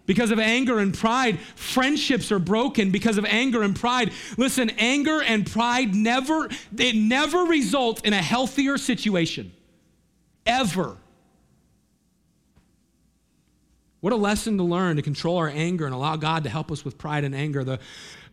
[0.06, 4.12] Because of anger and pride, friendships are broken because of anger and pride.
[4.36, 9.52] Listen, anger and pride never, it never results in a healthier situation.
[10.46, 10.98] Ever.
[14.00, 16.84] What a lesson to learn to control our anger and allow God to help us
[16.84, 17.64] with pride and anger.
[17.64, 17.80] The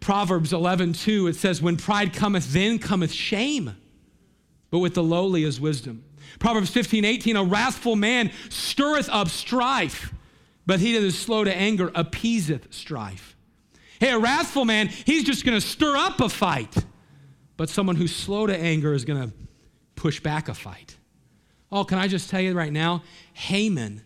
[0.02, 3.78] Proverbs 11, 2, it says, When pride cometh, then cometh shame,
[4.70, 6.04] but with the lowly is wisdom.
[6.40, 10.14] Proverbs 15, 18, a wrathful man stirreth up strife,
[10.66, 13.38] but he that is slow to anger appeaseth strife.
[14.02, 16.76] Hey, a wrathful man, he's just going to stir up a fight,
[17.56, 19.34] but someone who's slow to anger is going to
[19.96, 20.98] push back a fight.
[21.72, 23.04] Oh, can I just tell you right now?
[23.34, 24.04] Haman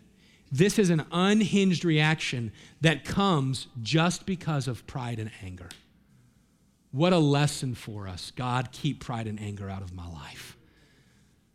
[0.51, 5.67] this is an unhinged reaction that comes just because of pride and anger.
[6.91, 8.31] What a lesson for us.
[8.31, 10.55] God, keep pride and anger out of my life.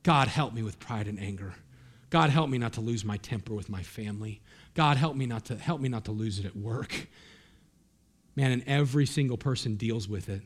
[0.02, 1.54] God, help me with pride and anger.
[2.10, 4.42] God, help me not to lose my temper with my family.
[4.74, 7.08] God, help me not to help me not to lose it at work.
[8.36, 10.42] Man, and every single person deals with it.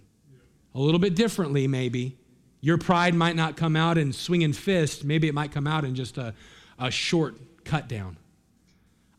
[0.75, 2.19] A little bit differently, maybe.
[2.65, 5.05] Your pride might not come out in swinging fists.
[5.05, 6.33] Maybe it might come out in just a,
[6.79, 8.17] a short cut down.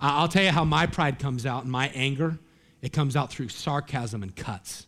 [0.01, 2.39] I'll tell you how my pride comes out and my anger.
[2.81, 4.87] It comes out through sarcasm and cuts.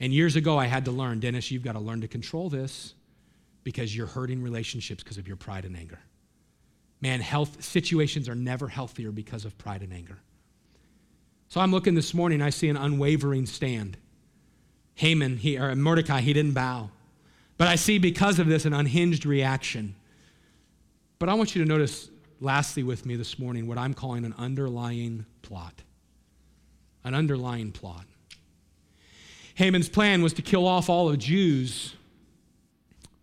[0.00, 2.94] And years ago, I had to learn, Dennis, you've got to learn to control this
[3.64, 5.98] because you're hurting relationships because of your pride and anger.
[7.02, 10.16] Man, health situations are never healthier because of pride and anger.
[11.48, 13.98] So I'm looking this morning, I see an unwavering stand.
[14.94, 16.92] Haman, he, or Mordecai, he didn't bow.
[17.58, 19.96] But I see because of this an unhinged reaction.
[21.18, 22.08] But I want you to notice
[22.40, 25.82] lastly with me this morning what I'm calling an underlying plot.
[27.04, 28.04] An underlying plot.
[29.56, 31.96] Haman's plan was to kill off all of Jews,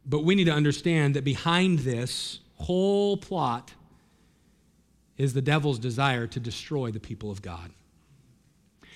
[0.06, 3.72] but we need to understand that behind this whole plot
[5.18, 7.72] is the devil's desire to destroy the people of God.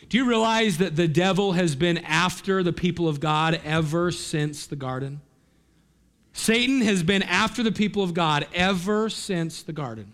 [0.10, 4.68] Do you realize that the devil has been after the people of God ever since
[4.68, 5.22] the garden?
[6.34, 10.14] Satan has been after the people of God ever since the garden.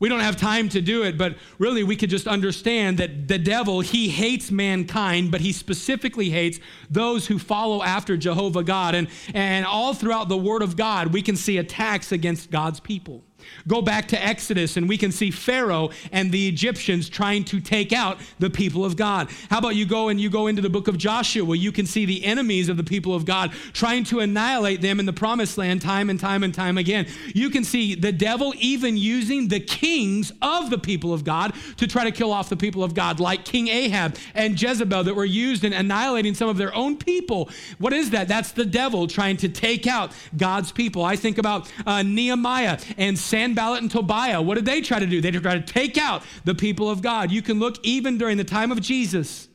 [0.00, 3.38] We don't have time to do it, but really we could just understand that the
[3.38, 8.94] devil, he hates mankind, but he specifically hates those who follow after Jehovah God.
[8.94, 13.22] And, and all throughout the Word of God, we can see attacks against God's people.
[13.66, 17.92] Go back to Exodus and we can see Pharaoh and the Egyptians trying to take
[17.92, 19.30] out the people of God.
[19.50, 21.86] How about you go and you go into the book of Joshua, where you can
[21.86, 25.58] see the enemies of the people of God trying to annihilate them in the promised
[25.58, 27.06] land time and time and time again.
[27.34, 31.86] You can see the devil even using the kings of the people of God to
[31.86, 35.24] try to kill off the people of God, like King Ahab and Jezebel that were
[35.24, 37.50] used in annihilating some of their own people.
[37.78, 38.28] What is that?
[38.28, 41.04] That's the devil trying to take out God's people.
[41.04, 45.20] I think about uh, Nehemiah and Sanballat and Tobiah, what did they try to do?
[45.20, 47.30] They tried to take out the people of God.
[47.30, 49.48] You can look even during the time of Jesus.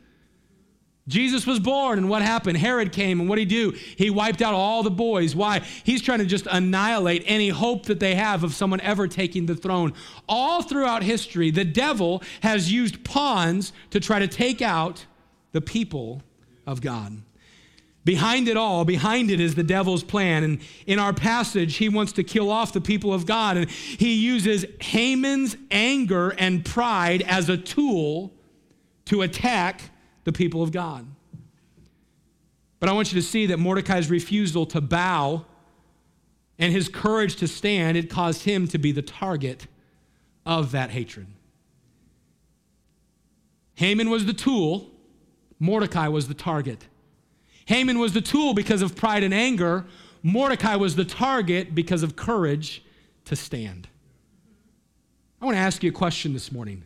[1.07, 2.57] Jesus was born, and what happened?
[2.57, 3.77] Herod came, and what did he do?
[3.95, 5.35] He wiped out all the boys.
[5.35, 5.59] Why?
[5.83, 9.55] He's trying to just annihilate any hope that they have of someone ever taking the
[9.55, 9.93] throne.
[10.27, 15.05] All throughout history, the devil has used pawns to try to take out
[15.51, 16.23] the people
[16.65, 17.21] of God.
[18.05, 20.43] Behind it all, behind it is the devil's plan.
[20.43, 23.57] And in our passage, he wants to kill off the people of God.
[23.57, 28.31] And he uses Haman's anger and pride as a tool
[29.05, 29.89] to attack
[30.23, 31.07] the people of God.
[32.79, 35.45] But I want you to see that Mordecai's refusal to bow
[36.59, 39.65] and his courage to stand, it caused him to be the target
[40.45, 41.25] of that hatred.
[43.73, 44.91] Haman was the tool,
[45.59, 46.87] Mordecai was the target.
[47.65, 49.85] Haman was the tool because of pride and anger.
[50.23, 52.83] Mordecai was the target because of courage
[53.25, 53.87] to stand.
[55.41, 56.83] I want to ask you a question this morning.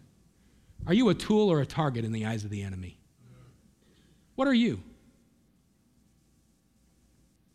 [0.88, 2.98] Are you a tool or a target in the eyes of the enemy?
[4.36, 4.82] What are you?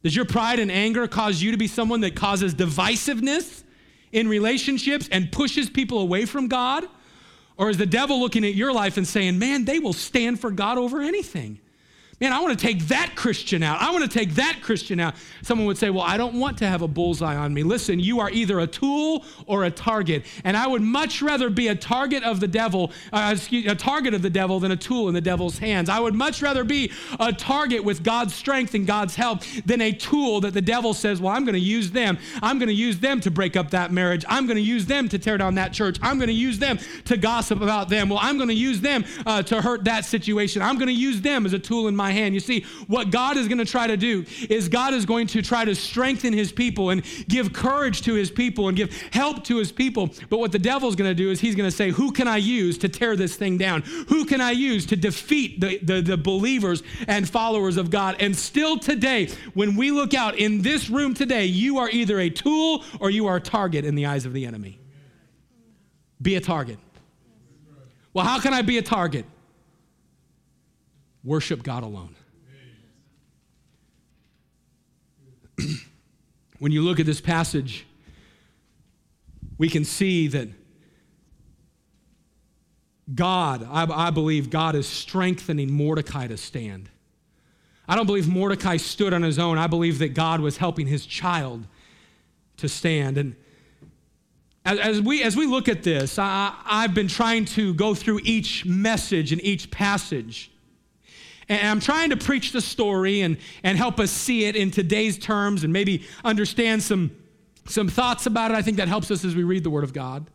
[0.03, 3.63] Does your pride and anger cause you to be someone that causes divisiveness
[4.13, 6.85] in relationships and pushes people away from God?
[7.57, 10.51] Or is the devil looking at your life and saying, man, they will stand for
[10.51, 11.59] God over anything?
[12.21, 13.81] Man, I want to take that Christian out.
[13.81, 15.15] I want to take that Christian out.
[15.43, 17.63] Someone would say, Well, I don't want to have a bullseye on me.
[17.65, 20.25] Listen, you are either a tool or a target.
[20.45, 24.15] And I would much rather be a target of the devil, uh, excuse, a target
[24.15, 25.89] of the devil than a tool in the devil's hands.
[25.89, 29.93] I would much rather be a target with God's strength and God's help than a
[29.93, 32.19] tool that the devil says, Well, I'm going to use them.
[32.43, 34.25] I'm going to use them to break up that marriage.
[34.29, 35.99] I'm going to use them to tear down that church.
[36.01, 38.09] I'm going to use them to gossip about them.
[38.09, 40.63] Well, I'm going to use them uh, to hurt that situation.
[40.63, 42.35] I'm going to use them as a tool in my my hand.
[42.35, 45.41] You see, what God is going to try to do is God is going to
[45.41, 49.57] try to strengthen his people and give courage to his people and give help to
[49.57, 50.11] his people.
[50.29, 52.37] But what the devil's going to do is he's going to say, Who can I
[52.37, 53.83] use to tear this thing down?
[54.09, 58.17] Who can I use to defeat the, the, the believers and followers of God?
[58.21, 62.29] And still today, when we look out in this room today, you are either a
[62.29, 64.79] tool or you are a target in the eyes of the enemy.
[66.21, 66.79] Be a target.
[68.13, 69.25] Well, how can I be a target?
[71.25, 72.15] Worship God alone.
[76.59, 77.87] when you look at this passage,
[79.59, 80.49] we can see that
[83.15, 86.89] God, I, I, believe God is strengthening Mordecai to stand.
[87.87, 89.59] I don't believe Mordecai stood on his own.
[89.59, 91.67] I believe that God was helping his child
[92.57, 93.19] to stand.
[93.19, 93.37] And
[94.65, 98.21] as, as we, as we look at this, I, I've been trying to go through
[98.25, 100.51] each message and each passage
[101.49, 105.19] and I'm trying to preach the story and, and help us see it in today's
[105.19, 107.15] terms and maybe understand some,
[107.67, 108.55] some thoughts about it.
[108.55, 110.27] I think that helps us as we read the Word of God.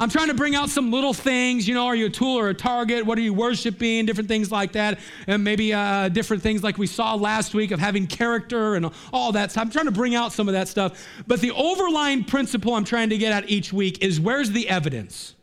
[0.00, 2.48] I'm trying to bring out some little things, you know, are you a tool or
[2.48, 3.04] a target?
[3.04, 4.06] What are you worshiping?
[4.06, 4.98] Different things like that.
[5.26, 9.32] And maybe uh, different things like we saw last week of having character and all
[9.32, 9.52] that.
[9.52, 11.06] So I'm trying to bring out some of that stuff.
[11.26, 15.34] But the overlying principle I'm trying to get at each week is where's the evidence?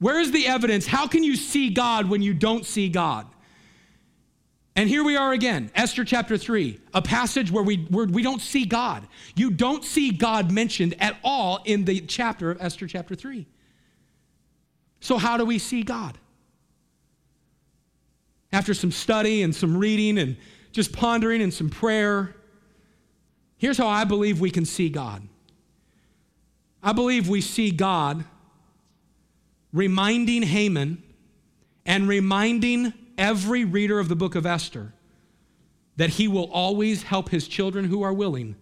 [0.00, 0.86] Where is the evidence?
[0.86, 3.26] How can you see God when you don't see God?
[4.74, 8.40] And here we are again, Esther chapter 3, a passage where we, where we don't
[8.40, 9.06] see God.
[9.36, 13.46] You don't see God mentioned at all in the chapter of Esther chapter 3.
[15.00, 16.16] So, how do we see God?
[18.52, 20.36] After some study and some reading and
[20.72, 22.34] just pondering and some prayer,
[23.58, 25.22] here's how I believe we can see God.
[26.82, 28.24] I believe we see God
[29.72, 31.02] reminding Haman
[31.86, 34.92] and reminding every reader of the book of Esther
[35.96, 38.56] that he will always help his children who are willing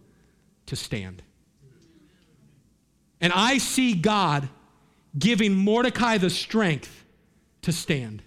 [0.66, 1.22] to stand.
[3.20, 4.48] And I see God
[5.18, 7.04] giving Mordecai the strength
[7.62, 8.22] to stand.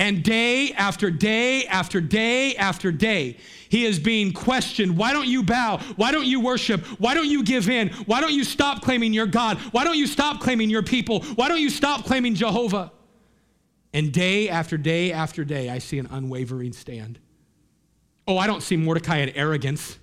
[0.00, 3.36] And day after day after day after day,
[3.68, 4.96] he is being questioned.
[4.96, 5.76] Why don't you bow?
[5.96, 6.86] Why don't you worship?
[6.98, 7.90] Why don't you give in?
[8.06, 9.58] Why don't you stop claiming your God?
[9.72, 11.20] Why don't you stop claiming your people?
[11.34, 12.92] Why don't you stop claiming Jehovah?
[13.92, 17.18] And day after day after day, I see an unwavering stand.
[18.26, 19.98] Oh, I don't see Mordecai in arrogance.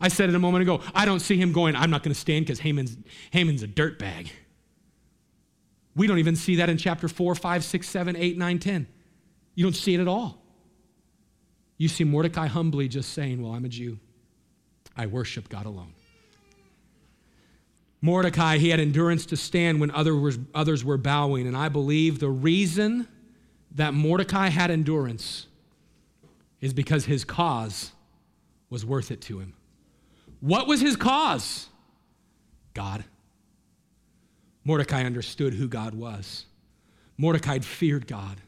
[0.00, 0.82] I said it a moment ago.
[0.94, 2.96] I don't see him going, I'm not going to stand because Haman's,
[3.32, 4.30] Haman's a dirtbag.
[5.96, 8.86] We don't even see that in chapter 4, 5, 6, 7, 8, 9, 10.
[9.54, 10.42] You don't see it at all.
[11.76, 13.98] You see Mordecai humbly just saying, Well, I'm a Jew.
[14.96, 15.92] I worship God alone.
[18.00, 21.46] Mordecai, he had endurance to stand when others were bowing.
[21.46, 23.08] And I believe the reason
[23.76, 25.46] that Mordecai had endurance
[26.60, 27.92] is because his cause
[28.68, 29.54] was worth it to him.
[30.40, 31.68] What was his cause?
[32.74, 33.04] God.
[34.64, 36.46] Mordecai understood who God was.
[37.16, 38.40] Mordecai feared God.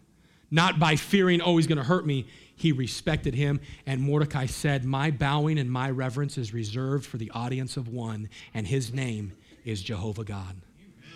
[0.51, 2.27] Not by fearing, oh, he's going to hurt me.
[2.55, 3.61] He respected him.
[3.85, 8.29] And Mordecai said, My bowing and my reverence is reserved for the audience of one,
[8.55, 9.33] and his name
[9.65, 10.57] is Jehovah God.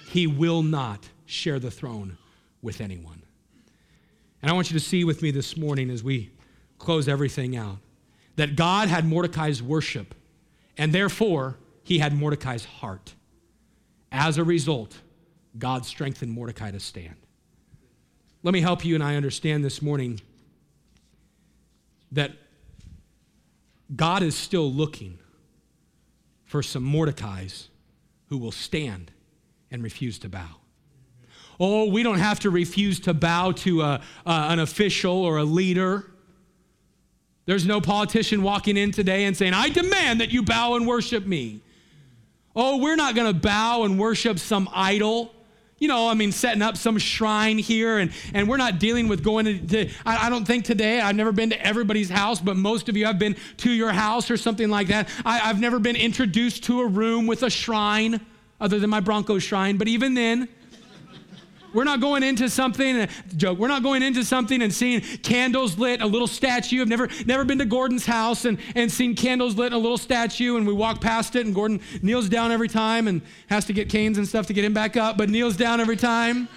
[0.09, 2.19] He will not share the throne
[2.61, 3.23] with anyone.
[4.43, 6.31] And I want you to see with me this morning as we
[6.79, 7.79] close everything out
[8.37, 10.15] that God had Mordecai's worship,
[10.79, 13.15] and therefore he had Mordecai's heart.
[14.13, 14.99] As a result,
[15.59, 17.17] God strengthened Mordecai to stand.
[18.43, 20.21] Let me help you and I understand this morning
[22.13, 22.33] that
[23.95, 25.19] God is still looking
[26.45, 27.69] for some Mordecais
[28.29, 29.11] who will stand
[29.71, 30.57] and refuse to bow.
[31.59, 36.11] Oh, we don't have to refuse to bow to a, an official or a leader.
[37.45, 41.27] There's no politician walking in today and saying, I demand that you bow and worship
[41.27, 41.61] me.
[42.63, 45.35] Oh, we're not going to bow and worship some idol.
[45.79, 49.25] You know, I mean, setting up some shrine here, and, and we're not dealing with
[49.25, 52.59] going to, to I, I, don't think today, I've never been to everybody's house, but
[52.59, 55.09] most of you have been to your house or something like that.
[55.25, 58.21] I, I've never been introduced to a room with a shrine
[58.61, 60.47] other than my Bronco shrine, but even then,
[61.73, 63.07] We're not going into something, uh,
[63.37, 66.81] joke, we're not going into something and seeing candles lit, a little statue.
[66.81, 70.57] I've never, never been to Gordon's house and, and seen candles lit, a little statue,
[70.57, 73.89] and we walk past it, and Gordon kneels down every time and has to get
[73.89, 76.49] canes and stuff to get him back up, but kneels down every time.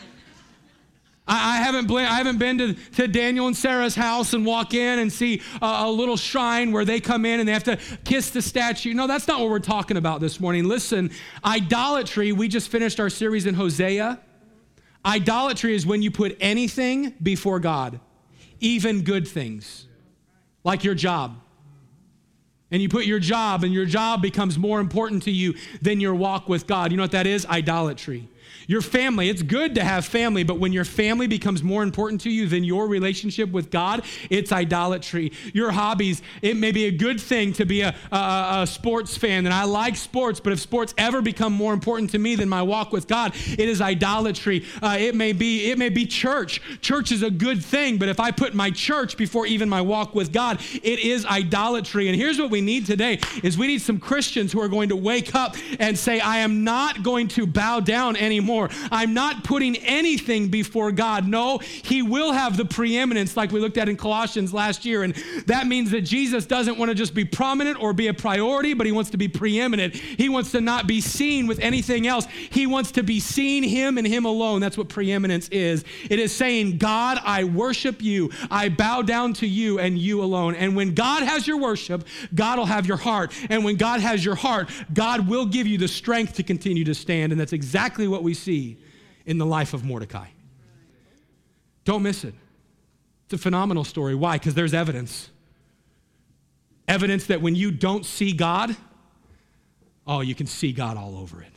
[1.26, 4.99] I, haven't, been, I haven't been to, to Daniel and Sarah's house and walk in
[4.99, 8.32] and see a, a little shrine where they come in and they have to kiss
[8.32, 8.93] the statue.
[8.93, 10.66] No, that's not what we're talking about this morning.
[10.66, 11.11] Listen,
[11.45, 14.20] idolatry, we just finished our series in Hosea.
[15.06, 17.99] Idolatry is when you put anything before God,
[18.60, 19.88] even good things,
[20.64, 21.38] like your job.
[22.72, 26.16] And you put your job, and your job becomes more important to you than your
[26.16, 26.91] walk with God.
[26.91, 27.45] You know what that is?
[27.45, 28.28] Idolatry.
[28.68, 32.30] Your family, it's good to have family, but when your family becomes more important to
[32.30, 35.32] you than your relationship with God, it's idolatry.
[35.53, 39.45] Your hobbies, it may be a good thing to be a, a, a sports fan,
[39.45, 42.61] and I like sports, but if sports ever become more important to me than my
[42.61, 44.66] walk with God, it is idolatry.
[44.82, 46.61] Uh, it may be it may be church.
[46.82, 50.16] Church is a good thing, but if I put my church before even my walk
[50.16, 52.07] with God, it is idolatry.
[52.07, 54.95] And here's what we need today is we need some Christians who are going to
[54.95, 58.70] wake up and say, I am not going to bow down anymore anymore.
[58.91, 61.28] I'm not putting anything before God.
[61.28, 65.04] No, He will have the preeminence, like we looked at in Colossians last year.
[65.04, 65.16] And
[65.47, 68.86] that means that Jesus doesn't want to just be prominent or be a priority, but
[68.86, 69.95] He wants to be preeminent.
[69.95, 72.26] He wants to not be seen with anything else.
[72.49, 74.62] He wants to be seen Him and Him alone.
[74.62, 75.84] That's what preeminence is.
[76.10, 78.32] It is saying, God, I worship you.
[78.49, 80.56] I bow down to you and you alone.
[80.56, 83.34] And when God has your worship, God will have your heart.
[83.49, 86.93] And when God has your heart, God will give you the strength to continue to
[86.93, 87.32] stand.
[87.32, 88.77] And that's exactly what we see
[89.25, 90.27] in the life of Mordecai.
[91.85, 92.33] Don't miss it.
[93.25, 94.15] It's a phenomenal story.
[94.15, 94.37] Why?
[94.37, 95.29] Because there's evidence.
[96.87, 98.75] Evidence that when you don't see God,
[100.05, 101.47] oh, you can see God all over it.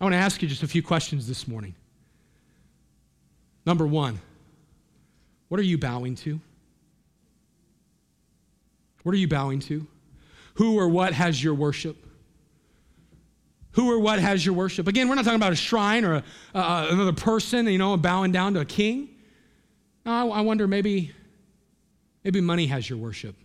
[0.00, 1.74] I want to ask you just a few questions this morning.
[3.66, 4.20] Number one,
[5.48, 6.40] what are you bowing to?
[9.02, 9.86] What are you bowing to?
[10.54, 11.96] Who or what has your worship?
[13.72, 14.88] Who or what has your worship?
[14.88, 18.32] Again, we're not talking about a shrine or a, uh, another person, you know, bowing
[18.32, 19.10] down to a king.
[20.04, 21.12] No, I, I wonder maybe,
[22.24, 23.36] maybe money has your worship,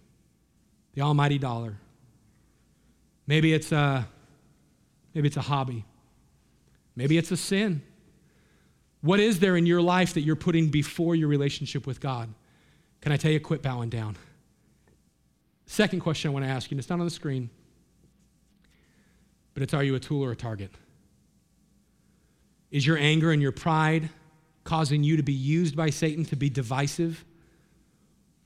[0.93, 1.77] the almighty dollar.
[3.27, 4.07] Maybe it's a,
[5.13, 5.85] maybe it's a hobby.
[6.95, 7.81] Maybe it's a sin.
[9.01, 12.33] What is there in your life that you're putting before your relationship with God?
[13.01, 14.15] Can I tell you, quit bowing down?
[15.65, 17.49] Second question I want to ask you, and it's not on the screen
[19.53, 20.71] but it's are you a tool or a target?
[22.71, 24.09] Is your anger and your pride
[24.63, 27.23] causing you to be used by Satan to be divisive?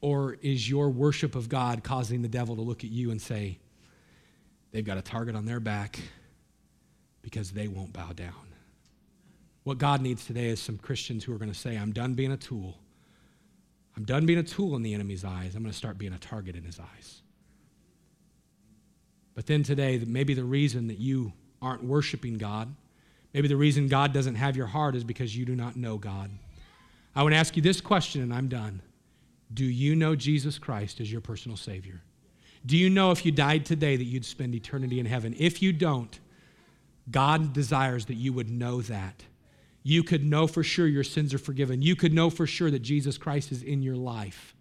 [0.02, 3.58] Or is your worship of God causing the devil to look at you and say,
[4.72, 6.00] they've got a target on their back
[7.22, 8.34] because they won't bow down?
[9.64, 12.32] What God needs today is some Christians who are going to say, I'm done being
[12.32, 12.78] a tool.
[13.98, 15.56] I'm done being a tool in the enemy's eyes.
[15.56, 17.22] I'm going to start being a target in his eyes.
[19.38, 21.32] But then today, maybe the reason that you
[21.62, 22.74] aren't worshiping God,
[23.36, 26.32] maybe the reason God doesn't have your heart is because you do not know God.
[27.16, 28.82] I want to ask you this question, and I'm done.
[29.54, 32.02] Do you know Jesus Christ as your personal Savior?
[32.66, 35.36] Do you know if you died today that you'd spend eternity in heaven?
[35.38, 36.20] If you don't,
[37.12, 39.24] God desires that you would know that.
[39.84, 41.84] You could know for sure your sins are forgiven.
[41.84, 44.56] You could know for sure that Jesus Christ is in your life.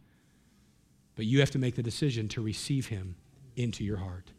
[1.15, 3.17] But you have to make the decision to receive Him
[3.57, 4.33] into your heart.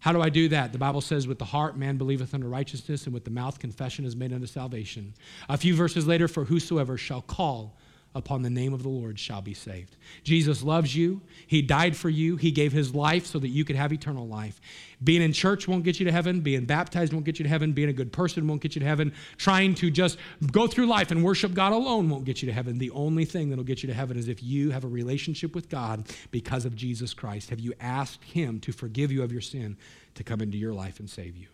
[0.00, 0.72] How do I do that?
[0.72, 4.04] The Bible says, with the heart man believeth unto righteousness, and with the mouth confession
[4.04, 5.14] is made unto salvation.
[5.48, 7.76] A few verses later, for whosoever shall call
[8.14, 9.96] upon the name of the Lord shall be saved.
[10.24, 11.20] Jesus loves you.
[11.46, 12.36] He died for you.
[12.36, 14.60] He gave his life so that you could have eternal life.
[15.02, 16.40] Being in church won't get you to heaven.
[16.40, 17.72] Being baptized won't get you to heaven.
[17.72, 19.12] Being a good person won't get you to heaven.
[19.36, 20.18] Trying to just
[20.50, 22.78] go through life and worship God alone won't get you to heaven.
[22.78, 25.68] The only thing that'll get you to heaven is if you have a relationship with
[25.68, 27.50] God because of Jesus Christ.
[27.50, 29.76] Have you asked him to forgive you of your sin,
[30.16, 31.46] to come into your life and save you?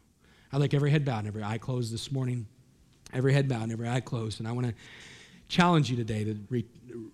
[0.52, 2.46] I like every head bowed and every eye closed this morning.
[3.12, 4.40] Every head bowed and every eye closed.
[4.40, 4.74] And I want to
[5.48, 6.64] challenge you today to re-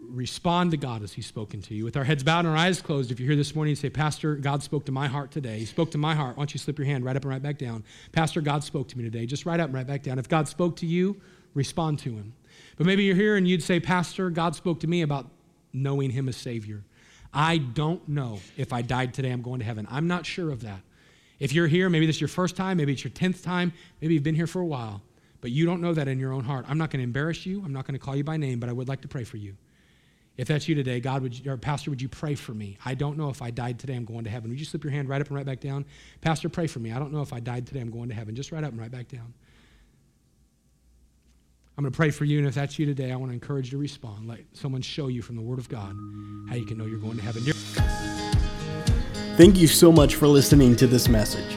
[0.00, 1.84] respond to God as He's spoken to you.
[1.84, 3.90] With our heads bowed and our eyes closed, if you're here this morning and say,
[3.90, 5.58] Pastor, God spoke to my heart today.
[5.58, 6.36] He spoke to my heart.
[6.36, 7.84] Why don't you slip your hand right up and right back down?
[8.12, 9.26] Pastor, God spoke to me today.
[9.26, 10.18] Just right up and right back down.
[10.18, 11.20] If God spoke to you,
[11.54, 12.34] respond to Him.
[12.76, 15.26] But maybe you're here and you'd say, Pastor, God spoke to me about
[15.72, 16.82] knowing Him as Savior.
[17.34, 19.86] I don't know if I died today, I'm going to heaven.
[19.90, 20.80] I'm not sure of that.
[21.38, 24.14] If you're here, maybe this is your first time, maybe it's your 10th time, maybe
[24.14, 25.02] you've been here for a while
[25.42, 26.64] but you don't know that in your own heart.
[26.68, 27.62] I'm not going to embarrass you.
[27.62, 29.36] I'm not going to call you by name, but I would like to pray for
[29.36, 29.56] you.
[30.38, 32.78] If that's you today, God would, or Pastor, would you pray for me?
[32.86, 34.48] I don't know if I died today, I'm going to heaven.
[34.48, 35.84] Would you slip your hand right up and right back down?
[36.22, 36.92] Pastor, pray for me.
[36.92, 38.34] I don't know if I died today, I'm going to heaven.
[38.34, 39.34] Just right up and right back down.
[41.76, 43.66] I'm going to pray for you, and if that's you today, I want to encourage
[43.66, 44.28] you to respond.
[44.28, 45.96] Let someone show you from the Word of God
[46.48, 47.42] how you can know you're going to heaven.
[49.36, 51.56] Thank you so much for listening to this message.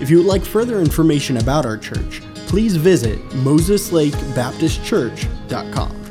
[0.00, 6.03] If you would like further information about our church, please visit MosesLakeBaptistChurch.com.